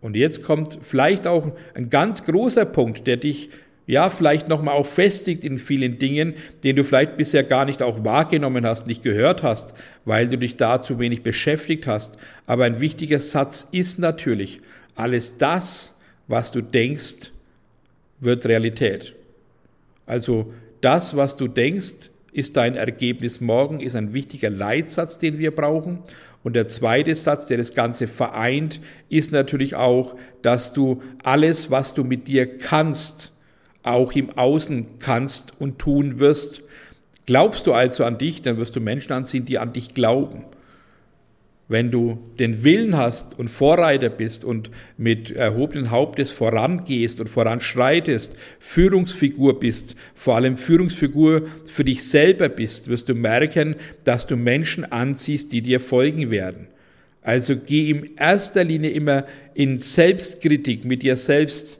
Und 0.00 0.16
jetzt 0.16 0.42
kommt 0.42 0.78
vielleicht 0.82 1.26
auch 1.26 1.52
ein 1.74 1.90
ganz 1.90 2.24
großer 2.24 2.64
Punkt, 2.64 3.06
der 3.06 3.18
dich 3.18 3.50
ja, 3.88 4.10
vielleicht 4.10 4.48
nochmal 4.48 4.74
auch 4.74 4.86
festigt 4.86 5.42
in 5.42 5.56
vielen 5.56 5.98
Dingen, 5.98 6.34
den 6.62 6.76
du 6.76 6.84
vielleicht 6.84 7.16
bisher 7.16 7.42
gar 7.42 7.64
nicht 7.64 7.82
auch 7.82 8.04
wahrgenommen 8.04 8.66
hast, 8.66 8.86
nicht 8.86 9.02
gehört 9.02 9.42
hast, 9.42 9.72
weil 10.04 10.28
du 10.28 10.36
dich 10.36 10.58
da 10.58 10.82
zu 10.82 10.98
wenig 10.98 11.22
beschäftigt 11.22 11.86
hast. 11.86 12.18
Aber 12.46 12.66
ein 12.66 12.80
wichtiger 12.80 13.18
Satz 13.18 13.66
ist 13.72 13.98
natürlich, 13.98 14.60
alles 14.94 15.38
das, 15.38 15.96
was 16.26 16.52
du 16.52 16.60
denkst, 16.60 17.32
wird 18.20 18.44
Realität. 18.44 19.14
Also 20.04 20.52
das, 20.82 21.16
was 21.16 21.36
du 21.36 21.48
denkst, 21.48 22.10
ist 22.30 22.58
dein 22.58 22.76
Ergebnis 22.76 23.40
morgen, 23.40 23.80
ist 23.80 23.96
ein 23.96 24.12
wichtiger 24.12 24.50
Leitsatz, 24.50 25.16
den 25.16 25.38
wir 25.38 25.56
brauchen. 25.56 26.00
Und 26.44 26.56
der 26.56 26.68
zweite 26.68 27.16
Satz, 27.16 27.46
der 27.46 27.56
das 27.56 27.72
Ganze 27.72 28.06
vereint, 28.06 28.82
ist 29.08 29.32
natürlich 29.32 29.76
auch, 29.76 30.14
dass 30.42 30.74
du 30.74 31.02
alles, 31.24 31.70
was 31.70 31.94
du 31.94 32.04
mit 32.04 32.28
dir 32.28 32.58
kannst, 32.58 33.32
auch 33.88 34.12
im 34.12 34.30
Außen 34.36 34.98
kannst 34.98 35.60
und 35.60 35.78
tun 35.78 36.18
wirst. 36.18 36.62
Glaubst 37.26 37.66
du 37.66 37.72
also 37.72 38.04
an 38.04 38.18
dich, 38.18 38.42
dann 38.42 38.56
wirst 38.56 38.76
du 38.76 38.80
Menschen 38.80 39.12
anziehen, 39.12 39.44
die 39.44 39.58
an 39.58 39.72
dich 39.72 39.94
glauben. 39.94 40.44
Wenn 41.70 41.90
du 41.90 42.18
den 42.38 42.64
Willen 42.64 42.96
hast 42.96 43.38
und 43.38 43.48
Vorreiter 43.48 44.08
bist 44.08 44.42
und 44.42 44.70
mit 44.96 45.30
erhobenen 45.30 45.90
Hauptes 45.90 46.30
vorangehst 46.30 47.20
und 47.20 47.28
voranschreitest, 47.28 48.36
Führungsfigur 48.58 49.60
bist, 49.60 49.94
vor 50.14 50.36
allem 50.36 50.56
Führungsfigur 50.56 51.42
für 51.66 51.84
dich 51.84 52.08
selber 52.08 52.48
bist, 52.48 52.88
wirst 52.88 53.10
du 53.10 53.14
merken, 53.14 53.76
dass 54.04 54.26
du 54.26 54.36
Menschen 54.36 54.90
anziehst, 54.90 55.52
die 55.52 55.60
dir 55.60 55.80
folgen 55.80 56.30
werden. 56.30 56.68
Also 57.20 57.56
geh 57.56 57.90
in 57.90 58.16
erster 58.16 58.64
Linie 58.64 58.90
immer 58.90 59.26
in 59.52 59.78
Selbstkritik 59.78 60.86
mit 60.86 61.02
dir 61.02 61.18
selbst. 61.18 61.78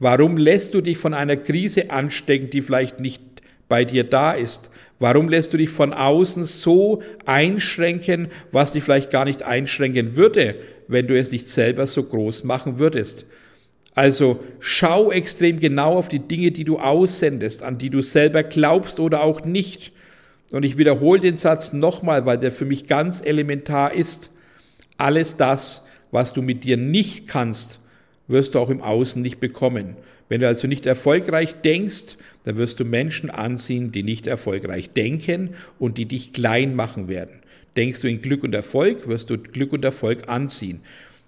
Warum 0.00 0.38
lässt 0.38 0.72
du 0.72 0.80
dich 0.80 0.96
von 0.96 1.12
einer 1.12 1.36
Krise 1.36 1.90
anstecken, 1.90 2.48
die 2.48 2.62
vielleicht 2.62 3.00
nicht 3.00 3.22
bei 3.68 3.84
dir 3.84 4.02
da 4.02 4.32
ist? 4.32 4.70
Warum 4.98 5.28
lässt 5.28 5.52
du 5.52 5.58
dich 5.58 5.68
von 5.68 5.92
außen 5.92 6.44
so 6.44 7.02
einschränken, 7.26 8.28
was 8.50 8.72
dich 8.72 8.82
vielleicht 8.82 9.10
gar 9.10 9.26
nicht 9.26 9.42
einschränken 9.42 10.16
würde, 10.16 10.56
wenn 10.88 11.06
du 11.06 11.18
es 11.18 11.30
nicht 11.30 11.48
selber 11.48 11.86
so 11.86 12.02
groß 12.02 12.44
machen 12.44 12.78
würdest? 12.78 13.26
Also 13.94 14.40
schau 14.58 15.12
extrem 15.12 15.60
genau 15.60 15.96
auf 15.96 16.08
die 16.08 16.20
Dinge, 16.20 16.50
die 16.50 16.64
du 16.64 16.78
aussendest, 16.78 17.62
an 17.62 17.76
die 17.76 17.90
du 17.90 18.00
selber 18.00 18.42
glaubst 18.42 19.00
oder 19.00 19.22
auch 19.22 19.44
nicht. 19.44 19.92
Und 20.50 20.64
ich 20.64 20.78
wiederhole 20.78 21.20
den 21.20 21.36
Satz 21.36 21.74
nochmal, 21.74 22.24
weil 22.24 22.38
der 22.38 22.52
für 22.52 22.64
mich 22.64 22.86
ganz 22.86 23.20
elementar 23.22 23.92
ist. 23.92 24.30
Alles 24.96 25.36
das, 25.36 25.84
was 26.10 26.32
du 26.32 26.40
mit 26.40 26.64
dir 26.64 26.78
nicht 26.78 27.26
kannst, 27.26 27.79
wirst 28.30 28.54
du 28.54 28.58
auch 28.58 28.70
im 28.70 28.82
Außen 28.82 29.20
nicht 29.20 29.40
bekommen. 29.40 29.96
Wenn 30.28 30.40
du 30.40 30.46
also 30.46 30.68
nicht 30.68 30.86
erfolgreich 30.86 31.56
denkst, 31.62 32.16
dann 32.44 32.56
wirst 32.56 32.80
du 32.80 32.84
Menschen 32.84 33.30
anziehen, 33.30 33.92
die 33.92 34.02
nicht 34.02 34.26
erfolgreich 34.26 34.90
denken 34.90 35.50
und 35.78 35.98
die 35.98 36.06
dich 36.06 36.32
klein 36.32 36.74
machen 36.74 37.08
werden. 37.08 37.40
Denkst 37.76 38.00
du 38.00 38.08
in 38.08 38.20
Glück 38.20 38.44
und 38.44 38.54
Erfolg, 38.54 39.08
wirst 39.08 39.30
du 39.30 39.38
Glück 39.38 39.72
und 39.72 39.84
Erfolg 39.84 40.28
anziehen. 40.28 40.80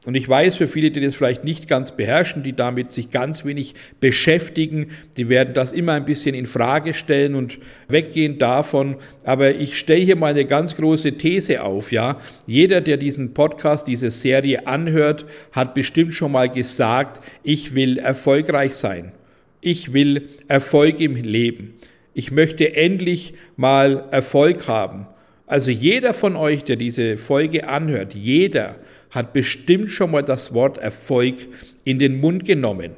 Und 0.05 0.17
ich 0.17 0.29
weiß, 0.29 0.57
für 0.57 0.67
viele, 0.67 0.91
die 0.91 1.01
das 1.01 1.15
vielleicht 1.15 1.45
nicht 1.45 1.69
ganz 1.69 1.93
beherrschen, 1.93 2.43
die 2.43 2.55
damit 2.55 2.91
sich 2.91 3.13
ganz 3.13 3.45
wenig 3.45 3.77
beschäftigen, 4.01 4.89
die 5.17 5.29
werden 5.29 5.55
das 5.55 5.73
immer 5.73 5.93
ein 5.93 6.05
bisschen 6.05 6.35
in 6.35 6.47
Frage 6.47 6.93
stellen 6.93 7.37
und 7.37 7.59
weggehen 7.87 8.39
davon. 8.39 8.97
Aber 9.25 9.55
ich 9.55 9.79
stelle 9.79 10.03
hier 10.03 10.17
mal 10.17 10.33
eine 10.33 10.45
ganz 10.45 10.75
große 10.75 11.13
These 11.19 11.63
auf, 11.63 11.93
ja. 11.93 12.21
Jeder, 12.47 12.81
der 12.81 12.97
diesen 12.97 13.33
Podcast, 13.33 13.87
diese 13.87 14.11
Serie 14.11 14.67
anhört, 14.67 15.25
hat 15.53 15.73
bestimmt 15.73 16.15
schon 16.15 16.33
mal 16.33 16.49
gesagt, 16.49 17.23
ich 17.45 17.77
will 17.77 17.99
erfolgreich 17.99 18.75
sein. 18.75 19.13
Ich 19.61 19.93
will 19.93 20.31
Erfolg 20.49 20.99
im 20.99 21.15
Leben. 21.15 21.75
Ich 22.13 22.33
möchte 22.33 22.75
endlich 22.75 23.35
mal 23.55 24.09
Erfolg 24.11 24.67
haben. 24.67 25.07
Also 25.47 25.71
jeder 25.71 26.13
von 26.13 26.35
euch, 26.35 26.65
der 26.65 26.77
diese 26.77 27.17
Folge 27.17 27.69
anhört, 27.69 28.15
jeder, 28.15 28.77
hat 29.13 29.33
bestimmt 29.33 29.91
schon 29.91 30.11
mal 30.11 30.23
das 30.23 30.53
Wort 30.53 30.79
Erfolg 30.79 31.37
in 31.85 31.99
den 31.99 32.21
Mund 32.21 32.45
genommen. 32.45 32.97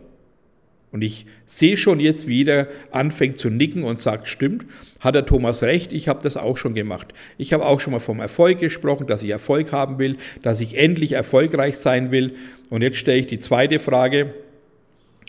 Und 0.92 1.02
ich 1.02 1.26
sehe 1.44 1.76
schon 1.76 1.98
jetzt 1.98 2.28
wieder, 2.28 2.68
anfängt 2.92 3.36
zu 3.36 3.50
nicken 3.50 3.82
und 3.82 3.98
sagt, 3.98 4.28
stimmt, 4.28 4.64
hat 5.00 5.16
der 5.16 5.26
Thomas 5.26 5.64
recht, 5.64 5.92
ich 5.92 6.06
habe 6.06 6.22
das 6.22 6.36
auch 6.36 6.56
schon 6.56 6.74
gemacht. 6.74 7.08
Ich 7.36 7.52
habe 7.52 7.66
auch 7.66 7.80
schon 7.80 7.92
mal 7.92 7.98
vom 7.98 8.20
Erfolg 8.20 8.60
gesprochen, 8.60 9.08
dass 9.08 9.24
ich 9.24 9.30
Erfolg 9.30 9.72
haben 9.72 9.98
will, 9.98 10.18
dass 10.42 10.60
ich 10.60 10.78
endlich 10.78 11.12
erfolgreich 11.12 11.78
sein 11.78 12.12
will. 12.12 12.36
Und 12.70 12.82
jetzt 12.82 12.98
stelle 12.98 13.18
ich 13.18 13.26
die 13.26 13.40
zweite 13.40 13.80
Frage, 13.80 14.34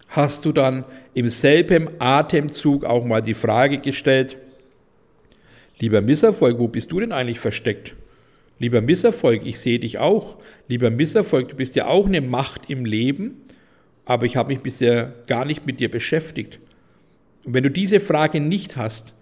hast 0.09 0.45
du 0.45 0.51
dann 0.51 0.85
im 1.15 1.29
selben 1.29 1.89
Atemzug 1.97 2.85
auch 2.85 3.03
mal 3.03 3.23
die 3.23 3.33
Frage 3.33 3.79
gestellt, 3.79 4.37
lieber 5.79 6.01
Misserfolg, 6.01 6.59
wo 6.59 6.67
bist 6.67 6.91
du 6.91 6.99
denn 6.99 7.11
eigentlich 7.11 7.39
versteckt? 7.39 7.95
Lieber 8.57 8.81
Misserfolg, 8.81 9.45
ich 9.45 9.59
sehe 9.59 9.79
dich 9.79 9.97
auch. 9.97 10.37
Lieber 10.67 10.89
Misserfolg, 10.89 11.49
du 11.49 11.55
bist 11.55 11.75
ja 11.75 11.87
auch 11.87 12.07
eine 12.07 12.21
Macht 12.21 12.69
im 12.69 12.85
Leben, 12.85 13.41
aber 14.05 14.25
ich 14.25 14.37
habe 14.37 14.53
mich 14.53 14.61
bisher 14.61 15.13
gar 15.27 15.45
nicht 15.45 15.65
mit 15.65 15.79
dir 15.79 15.91
beschäftigt. 15.91 16.59
Und 17.43 17.53
wenn 17.53 17.63
du 17.63 17.71
diese 17.71 17.99
Frage 17.99 18.39
nicht 18.39 18.77
hast, 18.77 19.13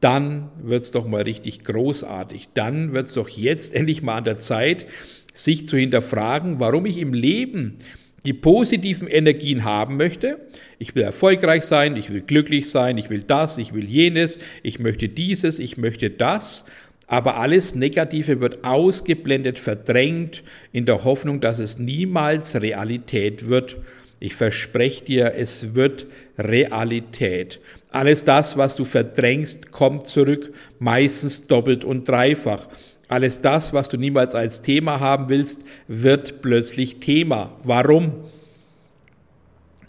dann 0.00 0.50
wird 0.62 0.82
es 0.82 0.92
doch 0.92 1.06
mal 1.06 1.22
richtig 1.22 1.64
großartig. 1.64 2.50
Dann 2.54 2.92
wird 2.92 3.08
es 3.08 3.14
doch 3.14 3.28
jetzt 3.28 3.74
endlich 3.74 4.02
mal 4.02 4.18
an 4.18 4.24
der 4.24 4.38
Zeit, 4.38 4.86
sich 5.34 5.68
zu 5.68 5.76
hinterfragen, 5.76 6.58
warum 6.58 6.86
ich 6.86 6.98
im 6.98 7.12
Leben 7.12 7.76
die 8.24 8.32
positiven 8.32 9.06
Energien 9.06 9.64
haben 9.64 9.96
möchte. 9.96 10.40
Ich 10.78 10.94
will 10.94 11.02
erfolgreich 11.02 11.64
sein, 11.64 11.96
ich 11.96 12.10
will 12.10 12.22
glücklich 12.22 12.70
sein, 12.70 12.98
ich 12.98 13.10
will 13.10 13.22
das, 13.22 13.58
ich 13.58 13.72
will 13.72 13.84
jenes, 13.84 14.40
ich 14.62 14.80
möchte 14.80 15.08
dieses, 15.08 15.58
ich 15.58 15.76
möchte 15.76 16.10
das 16.10 16.64
aber 17.08 17.38
alles 17.38 17.74
Negative 17.74 18.38
wird 18.40 18.64
ausgeblendet, 18.64 19.58
verdrängt, 19.58 20.42
in 20.72 20.84
der 20.84 21.04
Hoffnung, 21.04 21.40
dass 21.40 21.58
es 21.58 21.78
niemals 21.78 22.60
Realität 22.60 23.48
wird. 23.48 23.76
Ich 24.20 24.34
verspreche 24.34 25.04
dir, 25.04 25.32
es 25.34 25.74
wird 25.74 26.06
Realität. 26.36 27.60
Alles 27.90 28.24
das, 28.24 28.58
was 28.58 28.76
du 28.76 28.84
verdrängst, 28.84 29.72
kommt 29.72 30.06
zurück, 30.06 30.52
meistens 30.78 31.46
doppelt 31.46 31.82
und 31.82 32.06
dreifach. 32.06 32.68
Alles 33.08 33.40
das, 33.40 33.72
was 33.72 33.88
du 33.88 33.96
niemals 33.96 34.34
als 34.34 34.60
Thema 34.60 35.00
haben 35.00 35.30
willst, 35.30 35.64
wird 35.86 36.42
plötzlich 36.42 36.98
Thema. 36.98 37.56
Warum? 37.64 38.12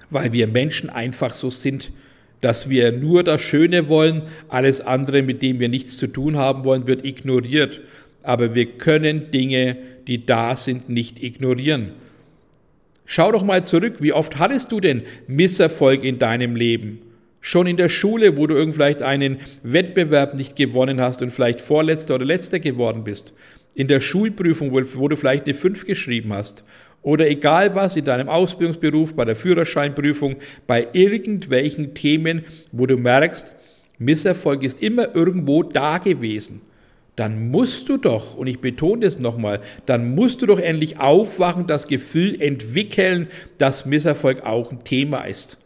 Weil 0.09 0.31
wir 0.31 0.47
Menschen 0.47 0.89
einfach 0.89 1.33
so 1.33 1.49
sind 1.49 1.91
dass 2.41 2.69
wir 2.69 2.91
nur 2.91 3.23
das 3.23 3.41
Schöne 3.41 3.89
wollen, 3.89 4.23
alles 4.47 4.81
andere, 4.81 5.21
mit 5.21 5.41
dem 5.41 5.59
wir 5.59 5.69
nichts 5.69 5.97
zu 5.97 6.07
tun 6.07 6.37
haben 6.37 6.63
wollen, 6.63 6.87
wird 6.87 7.05
ignoriert. 7.05 7.81
Aber 8.23 8.55
wir 8.55 8.65
können 8.65 9.31
Dinge, 9.31 9.77
die 10.07 10.25
da 10.25 10.55
sind, 10.55 10.89
nicht 10.89 11.21
ignorieren. 11.21 11.91
Schau 13.05 13.31
doch 13.31 13.43
mal 13.43 13.65
zurück, 13.65 13.95
wie 13.99 14.13
oft 14.13 14.37
hattest 14.37 14.71
du 14.71 14.79
denn 14.79 15.03
Misserfolg 15.27 16.03
in 16.03 16.19
deinem 16.19 16.55
Leben? 16.55 16.99
Schon 17.41 17.67
in 17.67 17.77
der 17.77 17.89
Schule, 17.89 18.37
wo 18.37 18.47
du 18.47 18.55
irgend 18.55 18.75
vielleicht 18.75 19.01
einen 19.01 19.39
Wettbewerb 19.63 20.35
nicht 20.35 20.55
gewonnen 20.55 21.01
hast 21.01 21.21
und 21.21 21.31
vielleicht 21.31 21.61
Vorletzter 21.61 22.15
oder 22.15 22.25
Letzter 22.25 22.59
geworden 22.59 23.03
bist. 23.03 23.33
In 23.73 23.87
der 23.87 24.01
Schulprüfung, 24.01 24.71
wo, 24.73 25.07
du 25.07 25.15
vielleicht 25.15 25.45
eine 25.45 25.53
5 25.53 25.85
geschrieben 25.85 26.33
hast 26.33 26.63
oder 27.01 27.29
egal 27.29 27.75
was 27.75 27.95
in 27.95 28.05
deinem 28.05 28.29
Ausbildungsberuf, 28.29 29.15
bei 29.15 29.25
der 29.25 29.35
Führerscheinprüfung, 29.35 30.37
bei 30.67 30.87
irgendwelchen 30.93 31.93
Themen, 31.93 32.43
wo 32.71 32.85
du 32.85 32.97
merkst, 32.97 33.55
Misserfolg 33.97 34.63
ist 34.63 34.81
immer 34.81 35.15
irgendwo 35.15 35.63
da 35.63 35.97
gewesen, 35.97 36.61
dann 37.15 37.51
musst 37.51 37.89
du 37.89 37.97
doch, 37.97 38.37
und 38.37 38.47
ich 38.47 38.61
betone 38.61 39.01
das 39.01 39.19
nochmal, 39.19 39.59
dann 39.85 40.15
musst 40.15 40.41
du 40.41 40.45
doch 40.45 40.59
endlich 40.59 40.99
aufwachen, 40.99 41.67
das 41.67 41.87
Gefühl 41.87 42.41
entwickeln, 42.41 43.27
dass 43.57 43.85
Misserfolg 43.85 44.45
auch 44.45 44.71
ein 44.71 44.85
Thema 44.85 45.23
ist. 45.23 45.57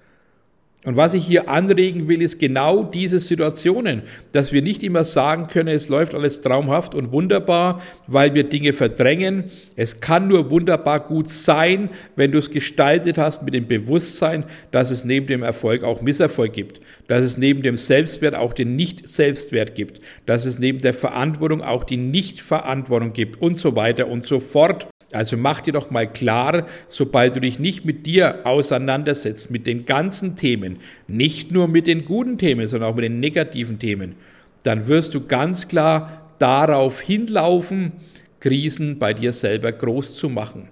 Und 0.86 0.98
was 0.98 1.14
ich 1.14 1.26
hier 1.26 1.50
anregen 1.50 2.10
will, 2.10 2.22
ist 2.22 2.40
genau 2.40 2.84
diese 2.84 3.20
Situationen, 3.20 4.02
dass 4.34 4.52
wir 4.52 4.62
nicht 4.62 4.84
immer 4.84 5.06
sagen 5.06 5.48
können, 5.48 5.70
es 5.70 5.88
läuft 5.88 6.14
alles 6.14 6.42
traumhaft 6.42 6.94
und 6.94 7.14
wunderbar, 7.14 7.82
weil 8.08 8.34
wir 8.34 8.44
Dinge 8.44 8.74
verdrängen. 8.74 9.46
Es 9.78 10.02
kann 10.02 10.28
nur 10.28 10.50
wunderbar 10.50 11.00
gut 11.00 11.30
sein, 11.30 11.90
wenn 12.18 12.34
du 12.34 12.38
es 12.38 12.52
gestaltet 12.52 13.18
hast 13.18 13.44
mit 13.44 13.54
dem 13.54 13.68
Bewusstsein, 13.68 14.44
dass 14.72 14.92
es 14.92 15.06
neben 15.06 15.28
dem 15.28 15.42
Erfolg 15.42 15.84
auch 15.84 16.02
Misserfolg 16.02 16.52
gibt, 16.52 16.82
dass 17.08 17.22
es 17.22 17.38
neben 17.38 17.62
dem 17.62 17.78
Selbstwert 17.78 18.36
auch 18.36 18.54
den 18.54 18.76
Nicht-Selbstwert 18.76 19.76
gibt, 19.76 20.02
dass 20.26 20.46
es 20.46 20.60
neben 20.60 20.80
der 20.80 20.94
Verantwortung 20.94 21.62
auch 21.62 21.86
die 21.86 21.98
Nicht-Verantwortung 21.98 23.14
gibt 23.14 23.42
und 23.42 23.58
so 23.58 23.78
weiter 23.78 24.10
und 24.10 24.28
so 24.28 24.42
fort. 24.42 24.88
Also 25.14 25.38
mach 25.38 25.62
dir 25.62 25.74
doch 25.74 25.92
mal 25.92 26.12
klar, 26.12 26.66
sobald 26.88 27.36
du 27.36 27.42
dich 27.42 27.60
nicht 27.60 27.86
mit 27.86 28.06
dir 28.06 28.40
auseinandersetzt, 28.46 29.52
mit 29.52 29.68
den 29.68 29.86
ganzen 29.86 30.36
Themen, 30.36 30.78
nicht 31.08 31.52
nur 31.52 31.68
mit 31.68 31.88
den 31.88 32.06
guten 32.06 32.38
Themen, 32.38 32.68
sondern 32.68 32.90
auch 32.90 32.96
mit 32.96 33.06
den 33.06 33.20
negativen 33.20 33.80
Themen, 33.80 34.16
dann 34.64 34.88
wirst 34.88 35.14
du 35.14 35.26
ganz 35.26 35.68
klar 35.68 36.34
darauf 36.40 37.00
hinlaufen, 37.00 37.94
Krisen 38.40 39.00
bei 39.00 39.14
dir 39.14 39.32
selber 39.32 39.72
groß 39.72 40.18
zu 40.18 40.30
machen, 40.30 40.68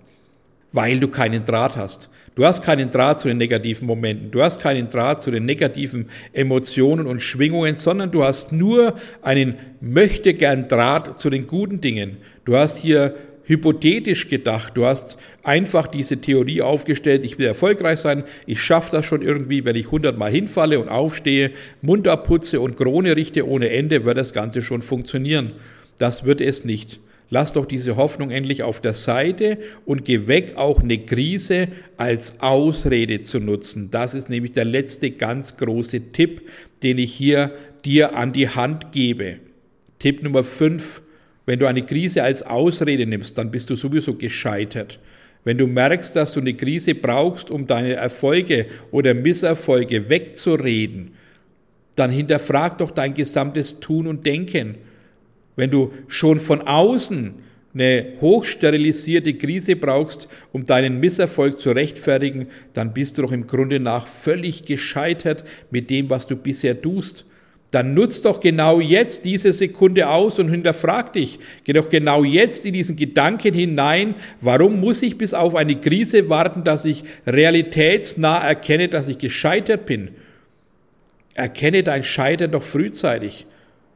weil 0.74 1.00
du 1.00 1.08
keinen 1.08 1.46
Draht 1.46 1.78
hast. 1.78 2.10
Du 2.36 2.46
hast 2.46 2.64
keinen 2.64 2.92
Draht 2.92 3.20
zu 3.20 3.28
den 3.28 3.38
negativen 3.38 3.86
Momenten, 3.88 4.32
du 4.32 4.42
hast 4.42 4.62
keinen 4.62 4.90
Draht 4.90 5.22
zu 5.22 5.32
den 5.32 5.46
negativen 5.46 6.10
Emotionen 6.34 7.08
und 7.08 7.22
Schwingungen, 7.22 7.76
sondern 7.76 8.12
du 8.12 8.24
hast 8.24 8.52
nur 8.52 8.96
einen 9.22 9.56
möchte 9.82 10.34
gern 10.34 10.68
Draht 10.68 11.20
zu 11.20 11.30
den 11.30 11.48
guten 11.48 11.82
Dingen. 11.82 12.18
Du 12.46 12.56
hast 12.56 12.78
hier 12.78 13.16
hypothetisch 13.46 14.28
gedacht. 14.28 14.74
Du 14.76 14.86
hast 14.86 15.18
einfach 15.44 15.88
diese 15.88 16.18
Theorie 16.18 16.62
aufgestellt, 16.62 17.26
ich 17.26 17.38
will 17.38 17.48
erfolgreich 17.48 18.00
sein, 18.00 18.24
ich 18.46 18.62
schaffe 18.62 18.92
das 18.92 19.06
schon 19.06 19.22
irgendwie, 19.22 19.66
wenn 19.66 19.76
ich 19.76 19.92
hundertmal 19.92 20.32
hinfalle 20.32 20.80
und 20.80 20.90
aufstehe, 20.90 21.52
Mund 21.82 22.08
abputze 22.08 22.62
und 22.62 22.78
Krone 22.78 23.16
richte 23.16 23.48
ohne 23.48 23.70
Ende, 23.70 24.06
wird 24.06 24.18
das 24.18 24.34
Ganze 24.34 24.62
schon 24.62 24.82
funktionieren. 24.82 25.54
Das 25.98 26.26
wird 26.26 26.42
es 26.42 26.66
nicht. 26.66 27.00
Lass 27.34 27.54
doch 27.54 27.66
diese 27.66 27.96
Hoffnung 27.96 28.30
endlich 28.30 28.62
auf 28.62 28.82
der 28.82 28.94
Seite 28.94 29.58
und 29.86 30.04
geh 30.04 30.28
weg, 30.28 30.54
auch 30.58 30.82
eine 30.82 30.98
Krise 30.98 31.70
als 31.96 32.42
Ausrede 32.42 33.22
zu 33.22 33.40
nutzen. 33.40 33.90
Das 33.90 34.14
ist 34.14 34.30
nämlich 34.30 34.52
der 34.52 34.66
letzte 34.66 35.12
ganz 35.12 35.56
große 35.56 36.12
Tipp, 36.12 36.42
den 36.84 36.98
ich 36.98 37.14
hier 37.14 37.54
dir 37.86 38.18
an 38.18 38.34
die 38.34 38.50
Hand 38.50 38.92
gebe. 38.92 39.38
Tipp 40.00 40.24
Nummer 40.24 40.44
5. 40.44 41.02
Wenn 41.46 41.60
du 41.60 41.66
eine 41.66 41.86
Krise 41.86 42.24
als 42.24 42.44
Ausrede 42.44 43.06
nimmst, 43.06 43.38
dann 43.38 43.52
bist 43.52 43.70
du 43.70 43.76
sowieso 43.76 44.16
gescheitert. 44.16 45.00
Wenn 45.44 45.58
du 45.58 45.66
merkst, 45.66 46.16
dass 46.16 46.34
du 46.34 46.40
eine 46.40 46.54
Krise 46.54 46.94
brauchst, 46.94 47.50
um 47.50 47.66
deine 47.66 47.94
Erfolge 47.94 48.68
oder 48.92 49.14
Misserfolge 49.14 50.08
wegzureden, 50.08 51.14
dann 51.96 52.12
hinterfrag 52.12 52.78
doch 52.78 52.92
dein 52.92 53.14
gesamtes 53.14 53.80
Tun 53.80 54.08
und 54.08 54.26
Denken. 54.26 54.76
Wenn 55.56 55.72
du 55.72 55.92
schon 56.08 56.40
von 56.40 56.62
außen 56.62 57.34
eine 57.74 58.06
hochsterilisierte 58.20 59.34
Krise 59.34 59.76
brauchst, 59.76 60.28
um 60.52 60.66
deinen 60.66 61.00
Misserfolg 61.00 61.60
zu 61.60 61.72
rechtfertigen, 61.72 62.48
dann 62.74 62.94
bist 62.94 63.18
du 63.18 63.24
doch 63.24 63.32
im 63.32 63.48
Grunde 63.48 63.80
nach 63.80 64.08
völlig 64.08 64.66
gescheitert 64.66 65.44
mit 65.72 65.90
dem, 65.90 66.10
was 66.10 66.28
du 66.28 66.36
bisher 66.36 66.82
tust. 66.82 67.26
Dann 67.72 67.94
nutz 67.94 68.22
doch 68.22 68.42
genau 68.42 68.82
jetzt 68.82 69.24
diese 69.24 69.54
Sekunde 69.54 70.10
aus 70.10 70.40
und 70.40 70.50
hinterfrag 70.50 71.14
dich. 71.14 71.40
Geh 71.64 71.72
doch 71.72 71.88
genau 71.90 72.26
jetzt 72.26 72.66
in 72.66 72.74
diesen 72.74 72.98
Gedanken 72.98 73.54
hinein, 73.54 74.16
warum 74.42 74.82
muss 74.82 75.02
ich 75.02 75.18
bis 75.18 75.34
auf 75.34 75.56
eine 75.56 75.78
Krise 75.78 76.28
warten, 76.28 76.66
dass 76.66 76.84
ich 76.84 77.06
realitätsnah 77.26 78.40
erkenne, 78.40 78.90
dass 78.90 79.08
ich 79.08 79.18
gescheitert 79.18 79.86
bin. 79.86 80.10
Erkenne 81.34 81.84
dein 81.84 82.04
Scheitern 82.04 82.52
doch 82.52 82.64
frühzeitig. 82.64 83.48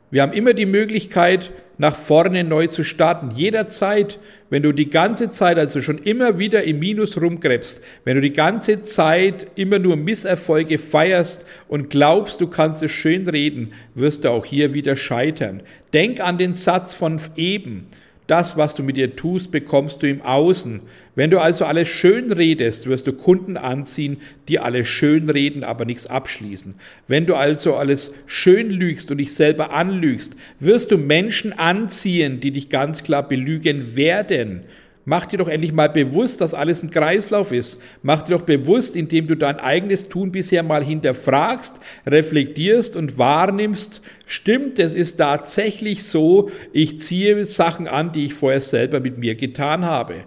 Wir 0.09 0.21
haben 0.21 0.31
immer 0.31 0.53
die 0.53 0.65
Möglichkeit, 0.65 1.51
nach 1.77 1.95
vorne 1.95 2.43
neu 2.43 2.67
zu 2.67 2.83
starten. 2.83 3.31
Jederzeit, 3.31 4.19
wenn 4.49 4.63
du 4.63 4.71
die 4.71 4.89
ganze 4.89 5.29
Zeit, 5.29 5.57
also 5.57 5.81
schon 5.81 5.99
immer 5.99 6.39
wieder 6.39 6.63
im 6.63 6.79
Minus 6.79 7.21
rumgräbst, 7.21 7.81
wenn 8.03 8.15
du 8.15 8.21
die 8.21 8.33
ganze 8.33 8.81
Zeit 8.81 9.47
immer 9.55 9.79
nur 9.79 9.97
Misserfolge 9.97 10.77
feierst 10.77 11.45
und 11.67 11.89
glaubst, 11.89 12.41
du 12.41 12.47
kannst 12.47 12.83
es 12.83 12.91
schön 12.91 13.27
reden, 13.27 13.73
wirst 13.93 14.23
du 14.23 14.29
auch 14.29 14.45
hier 14.45 14.73
wieder 14.73 14.95
scheitern. 14.95 15.61
Denk 15.93 16.19
an 16.19 16.37
den 16.37 16.53
Satz 16.53 16.93
von 16.93 17.19
eben. 17.35 17.87
Das, 18.27 18.57
was 18.57 18.73
du 18.73 18.81
mit 18.81 18.97
dir 18.97 19.15
tust, 19.15 19.51
bekommst 19.51 20.01
du 20.01 20.09
im 20.09 20.23
Außen. 20.23 20.81
Wenn 21.13 21.29
du 21.29 21.39
also 21.39 21.65
alles 21.65 21.87
schön 21.87 22.31
redest, 22.31 22.87
wirst 22.87 23.05
du 23.05 23.13
Kunden 23.13 23.55
anziehen, 23.55 24.17
die 24.47 24.57
alles 24.59 24.87
schön 24.87 25.29
reden, 25.29 25.63
aber 25.63 25.85
nichts 25.85 26.07
abschließen. 26.07 26.73
Wenn 27.07 27.27
du 27.27 27.35
also 27.35 27.75
alles 27.75 28.13
schön 28.25 28.71
lügst 28.71 29.11
und 29.11 29.19
dich 29.19 29.35
selber 29.35 29.71
anlügst, 29.73 30.35
wirst 30.59 30.91
du 30.91 30.97
Menschen 30.97 31.53
anziehen, 31.53 32.39
die 32.39 32.51
dich 32.51 32.69
ganz 32.69 33.03
klar 33.03 33.27
belügen 33.27 33.95
werden. 33.95 34.63
Mach 35.07 35.27
dir 35.27 35.37
doch 35.37 35.47
endlich 35.47 35.71
mal 35.71 35.89
bewusst, 35.89 36.41
dass 36.41 36.55
alles 36.55 36.81
ein 36.81 36.89
Kreislauf 36.89 37.51
ist. 37.51 37.79
Mach 38.01 38.23
dir 38.23 38.37
doch 38.37 38.41
bewusst, 38.41 38.95
indem 38.95 39.27
du 39.27 39.35
dein 39.35 39.59
eigenes 39.59 40.09
Tun 40.09 40.31
bisher 40.31 40.63
mal 40.63 40.83
hinterfragst, 40.83 41.75
reflektierst 42.07 42.95
und 42.95 43.19
wahrnimmst, 43.19 44.01
stimmt, 44.25 44.79
es 44.79 44.95
ist 44.95 45.17
tatsächlich 45.17 46.03
so, 46.03 46.49
ich 46.73 46.99
ziehe 46.99 47.45
Sachen 47.45 47.87
an, 47.87 48.13
die 48.13 48.25
ich 48.25 48.33
vorher 48.33 48.61
selber 48.61 48.99
mit 48.99 49.19
mir 49.19 49.35
getan 49.35 49.85
habe. 49.85 50.25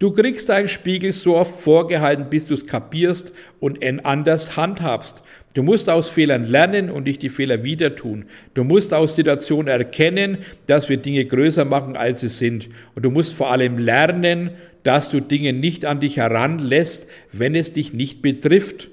Du 0.00 0.10
kriegst 0.12 0.50
einen 0.50 0.68
Spiegel 0.68 1.12
so 1.12 1.36
oft 1.36 1.60
vorgehalten, 1.60 2.30
bis 2.30 2.46
du 2.46 2.54
es 2.54 2.66
kapierst 2.66 3.32
und 3.60 3.84
anders 4.06 4.56
handhabst. 4.56 5.22
Du 5.54 5.64
musst 5.64 5.90
aus 5.90 6.08
Fehlern 6.08 6.44
lernen 6.44 6.90
und 6.90 7.04
nicht 7.04 7.22
die 7.22 7.28
Fehler 7.28 7.64
wieder 7.64 7.96
tun. 7.96 8.26
Du 8.54 8.62
musst 8.62 8.94
aus 8.94 9.16
Situationen 9.16 9.66
erkennen, 9.66 10.38
dass 10.66 10.88
wir 10.88 10.96
Dinge 10.96 11.24
größer 11.24 11.64
machen, 11.64 11.96
als 11.96 12.20
sie 12.20 12.28
sind. 12.28 12.68
Und 12.94 13.04
du 13.04 13.10
musst 13.10 13.34
vor 13.34 13.50
allem 13.50 13.76
lernen, 13.76 14.50
dass 14.84 15.10
du 15.10 15.20
Dinge 15.20 15.52
nicht 15.52 15.84
an 15.84 16.00
dich 16.00 16.18
heranlässt, 16.18 17.08
wenn 17.32 17.56
es 17.56 17.72
dich 17.72 17.92
nicht 17.92 18.22
betrifft. 18.22 18.88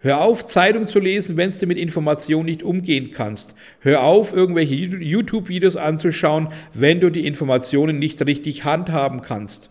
Hör 0.00 0.20
auf, 0.20 0.46
Zeitung 0.46 0.86
zu 0.86 1.00
lesen, 1.00 1.36
wenn 1.36 1.52
du 1.52 1.66
mit 1.66 1.78
Informationen 1.78 2.46
nicht 2.46 2.62
umgehen 2.62 3.10
kannst. 3.12 3.54
Hör 3.80 4.02
auf, 4.02 4.32
irgendwelche 4.32 4.74
YouTube-Videos 4.74 5.76
anzuschauen, 5.76 6.48
wenn 6.74 7.00
du 7.00 7.10
die 7.10 7.26
Informationen 7.26 7.98
nicht 7.98 8.24
richtig 8.24 8.64
handhaben 8.64 9.22
kannst. 9.22 9.70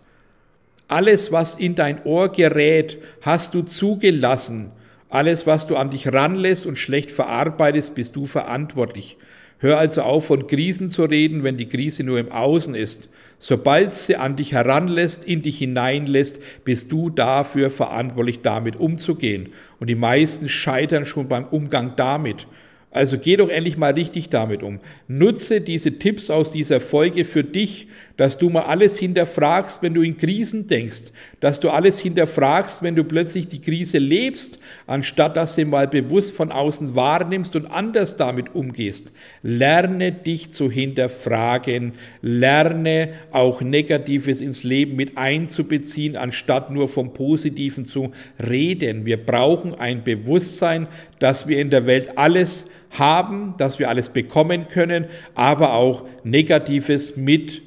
Alles, 0.89 1.31
was 1.33 1.55
in 1.55 1.75
dein 1.75 2.03
Ohr 2.05 2.31
gerät, 2.31 2.97
hast 3.21 3.53
du 3.53 3.61
zugelassen. 3.61 4.71
Alles, 5.09 5.47
was 5.47 5.67
du 5.67 5.75
an 5.75 5.89
dich 5.89 6.11
ranlässt 6.11 6.65
und 6.65 6.77
schlecht 6.77 7.11
verarbeitest, 7.11 7.95
bist 7.95 8.15
du 8.15 8.25
verantwortlich. 8.25 9.17
Hör 9.59 9.79
also 9.79 10.01
auf, 10.01 10.27
von 10.27 10.45
Krisen 10.47 10.87
zu 10.87 11.05
reden, 11.05 11.43
wenn 11.43 11.57
die 11.57 11.69
Krise 11.69 12.03
nur 12.03 12.19
im 12.19 12.31
Außen 12.31 12.75
ist. 12.75 13.09
Sobald 13.39 13.93
sie 13.93 14.15
an 14.15 14.35
dich 14.35 14.51
heranlässt, 14.51 15.23
in 15.23 15.41
dich 15.41 15.57
hineinlässt, 15.57 16.39
bist 16.63 16.91
du 16.91 17.09
dafür 17.09 17.69
verantwortlich, 17.69 18.41
damit 18.41 18.75
umzugehen. 18.75 19.49
Und 19.79 19.89
die 19.89 19.95
meisten 19.95 20.49
scheitern 20.49 21.05
schon 21.05 21.27
beim 21.27 21.45
Umgang 21.45 21.93
damit. 21.95 22.47
Also 22.91 23.17
geh 23.17 23.35
doch 23.37 23.49
endlich 23.49 23.77
mal 23.77 23.93
richtig 23.93 24.29
damit 24.29 24.63
um. 24.63 24.79
Nutze 25.07 25.61
diese 25.61 25.99
Tipps 25.99 26.29
aus 26.29 26.51
dieser 26.51 26.79
Folge 26.79 27.25
für 27.25 27.43
dich, 27.43 27.87
dass 28.17 28.37
du 28.37 28.49
mal 28.49 28.63
alles 28.63 28.97
hinterfragst, 28.97 29.81
wenn 29.83 29.93
du 29.93 30.01
in 30.01 30.17
Krisen 30.17 30.67
denkst, 30.67 31.11
dass 31.39 31.59
du 31.59 31.69
alles 31.69 31.99
hinterfragst, 31.99 32.81
wenn 32.81 32.95
du 32.95 33.03
plötzlich 33.03 33.47
die 33.47 33.61
Krise 33.61 33.99
lebst, 33.99 34.59
anstatt 34.87 35.37
dass 35.37 35.55
du 35.55 35.65
mal 35.65 35.87
bewusst 35.87 36.35
von 36.35 36.51
außen 36.51 36.95
wahrnimmst 36.95 37.55
und 37.55 37.67
anders 37.67 38.17
damit 38.17 38.55
umgehst. 38.55 39.11
Lerne 39.43 40.11
dich 40.11 40.51
zu 40.51 40.69
hinterfragen, 40.71 41.93
lerne 42.21 43.09
auch 43.31 43.61
Negatives 43.61 44.41
ins 44.41 44.63
Leben 44.63 44.95
mit 44.95 45.17
einzubeziehen, 45.17 46.17
anstatt 46.17 46.71
nur 46.71 46.87
vom 46.87 47.13
Positiven 47.13 47.85
zu 47.85 48.11
reden. 48.43 49.05
Wir 49.05 49.17
brauchen 49.17 49.75
ein 49.75 50.03
Bewusstsein, 50.03 50.87
dass 51.19 51.47
wir 51.47 51.59
in 51.59 51.69
der 51.69 51.85
Welt 51.85 52.17
alles 52.17 52.65
haben, 52.89 53.53
dass 53.57 53.77
wir 53.77 53.89
alles 53.89 54.09
bekommen 54.09 54.69
können, 54.69 55.05
aber 55.35 55.73
auch 55.73 56.05
Negatives 56.23 57.15
mit 57.15 57.61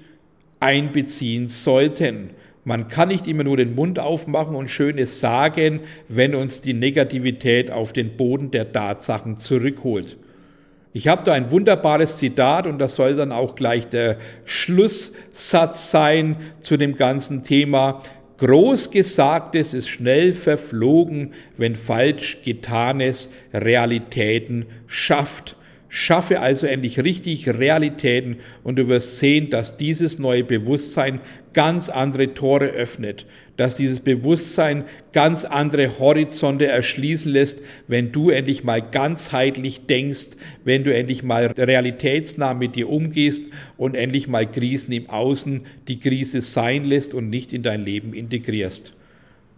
einbeziehen 0.61 1.49
sollten. 1.49 2.31
Man 2.65 2.89
kann 2.89 3.09
nicht 3.09 3.27
immer 3.27 3.43
nur 3.43 3.57
den 3.57 3.75
Mund 3.75 3.99
aufmachen 3.99 4.55
und 4.55 4.71
Schönes 4.71 5.19
sagen, 5.19 5.81
wenn 6.09 6.35
uns 6.35 6.61
die 6.61 6.75
Negativität 6.75 7.71
auf 7.71 7.93
den 7.93 8.17
Boden 8.17 8.51
der 8.51 8.71
Tatsachen 8.71 9.39
zurückholt. 9.39 10.17
Ich 10.93 11.09
habe 11.09 11.23
da 11.25 11.33
ein 11.33 11.51
wunderbares 11.51 12.17
Zitat 12.17 12.67
und 12.67 12.79
das 12.79 12.97
soll 12.97 13.15
dann 13.15 13.33
auch 13.33 13.55
gleich 13.55 13.89
der 13.89 14.17
Schlusssatz 14.45 15.91
sein 15.91 16.37
zu 16.61 16.77
dem 16.77 16.97
ganzen 16.97 17.45
Thema. 17.45 18.01
Großgesagtes 18.39 19.73
ist 19.73 19.89
schnell 19.89 20.33
verflogen, 20.33 21.35
wenn 21.57 21.77
falsch 21.77 22.39
getanes 22.45 23.31
Realitäten 23.53 24.67
schafft. 24.87 25.57
Schaffe 25.93 26.39
also 26.39 26.69
endlich 26.69 27.01
richtig 27.01 27.49
Realitäten 27.49 28.37
und 28.63 28.77
du 28.77 28.87
wirst 28.87 29.19
sehen, 29.19 29.51
dass 29.51 29.77
dieses 29.77 30.21
neue 30.21 30.45
Bewusstsein 30.45 31.21
ganz 31.53 31.89
andere 31.89 32.33
Tore 32.33 32.67
öffnet, 32.67 33.27
dass 33.57 33.75
dieses 33.75 33.99
Bewusstsein 33.99 34.85
ganz 35.13 35.45
andere 35.45 35.99
Horizonte 35.99 36.69
erschließen 36.69 37.33
lässt, 37.33 37.59
wenn 37.89 38.13
du 38.13 38.31
endlich 38.31 38.63
mal 38.63 38.81
ganzheitlich 38.81 39.87
denkst, 39.87 40.29
wenn 40.65 40.85
du 40.85 40.95
endlich 40.95 41.25
mal 41.25 41.47
realitätsnah 41.47 42.55
mit 42.55 42.77
dir 42.77 42.89
umgehst 42.89 43.43
und 43.77 43.97
endlich 43.97 44.29
mal 44.29 44.49
Krisen 44.49 44.93
im 44.93 45.11
Außen 45.11 45.63
die 45.89 45.99
Krise 45.99 46.41
sein 46.41 46.85
lässt 46.85 47.15
und 47.15 47.31
nicht 47.31 47.53
in 47.53 47.65
dein 47.65 47.85
Leben 47.85 48.15
integrierst. 48.15 48.95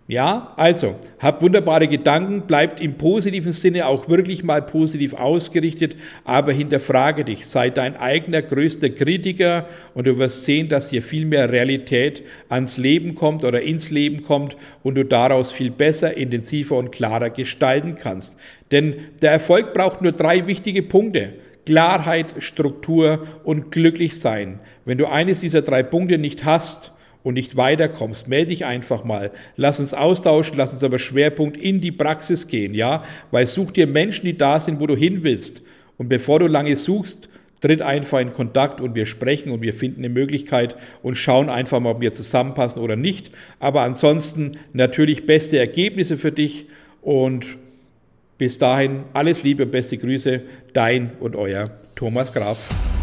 Ja, 0.09 0.53
also, 0.57 0.97
hab 1.21 1.43
wunderbare 1.43 1.87
Gedanken, 1.87 2.43
bleibt 2.43 2.81
im 2.81 2.95
positiven 2.95 3.53
Sinne 3.53 3.87
auch 3.87 4.09
wirklich 4.09 4.43
mal 4.43 4.61
positiv 4.61 5.15
ausgerichtet, 5.15 5.97
aber 6.25 6.53
hinterfrage 6.53 7.25
dich, 7.25 7.47
sei 7.47 7.71
dein 7.71 7.97
eigener 7.97 8.43
größter 8.43 8.91
Kritiker 8.91 9.67
und 9.95 10.09
du 10.09 10.19
wirst 10.19 10.45
sehen, 10.45 10.69
dass 10.69 10.91
hier 10.91 11.03
viel 11.03 11.25
mehr 11.25 11.53
Realität 11.53 12.25
ans 12.49 12.79
Leben 12.79 13.15
kommt 13.15 13.45
oder 13.45 13.63
ins 13.63 13.91
Leben 13.91 14.25
kommt 14.25 14.57
und 14.83 14.97
du 14.97 15.05
daraus 15.05 15.53
viel 15.53 15.71
besser, 15.71 16.17
intensiver 16.17 16.77
und 16.77 16.91
klarer 16.91 17.31
gestalten 17.31 17.97
kannst. 17.97 18.37
Denn 18.73 18.97
der 19.23 19.31
Erfolg 19.31 19.73
braucht 19.73 20.03
nur 20.03 20.13
drei 20.13 20.49
wichtige 20.49 20.83
Punkte. 20.83 21.35
Klarheit, 21.65 22.35
Struktur 22.41 23.27
und 23.45 23.71
glücklich 23.71 24.19
sein. 24.19 24.59
Wenn 24.85 24.99
du 24.99 25.07
eines 25.07 25.41
dieser 25.41 25.63
drei 25.63 25.85
Punkte 25.85 26.19
nicht 26.19 26.45
hast, 26.45 26.92
und 27.23 27.35
nicht 27.35 27.57
weiterkommst, 27.57 28.29
melde 28.29 28.49
dich 28.49 28.65
einfach 28.65 29.05
mal. 29.05 29.31
Lass 29.57 29.81
uns 29.81 29.95
austauschen, 29.95 30.57
lass 30.57 30.73
uns 30.73 30.83
aber 30.85 30.99
Schwerpunkt 30.99 31.57
in 31.57 31.81
die 31.81 31.93
Praxis 31.93 32.49
gehen, 32.49 32.75
ja? 32.75 33.05
Weil 33.31 33.47
such 33.47 33.73
dir 33.73 33.87
Menschen, 33.87 34.27
die 34.27 34.37
da 34.37 34.61
sind, 34.61 34.81
wo 34.81 34.87
du 34.87 34.97
hin 34.97 35.23
willst. 35.23 35.63
Und 35.99 36.09
bevor 36.09 36.41
du 36.41 36.47
lange 36.47 36.77
suchst, 36.77 37.29
tritt 37.61 37.81
einfach 37.81 38.19
in 38.19 38.33
Kontakt 38.33 38.81
und 38.81 38.95
wir 38.95 39.07
sprechen 39.07 39.53
und 39.53 39.63
wir 39.63 39.73
finden 39.73 40.01
eine 40.01 40.09
Möglichkeit 40.09 40.77
und 41.03 41.15
schauen 41.15 41.49
einfach 41.49 41.81
mal, 41.81 41.93
ob 41.93 42.01
wir 42.01 42.13
zusammenpassen 42.13 42.83
oder 42.83 42.97
nicht. 42.97 43.31
Aber 43.61 43.83
ansonsten 43.83 44.53
natürlich 44.73 45.27
beste 45.27 45.59
Ergebnisse 45.59 46.19
für 46.19 46.33
dich 46.33 46.67
und 47.01 47.57
bis 48.37 48.59
dahin 48.59 49.05
alles 49.13 49.45
Liebe 49.45 49.63
und 49.65 49.71
beste 49.71 49.97
Grüße, 49.97 50.43
dein 50.73 51.13
und 51.21 51.37
euer 51.37 51.71
Thomas 51.95 52.33
Graf. 52.33 53.02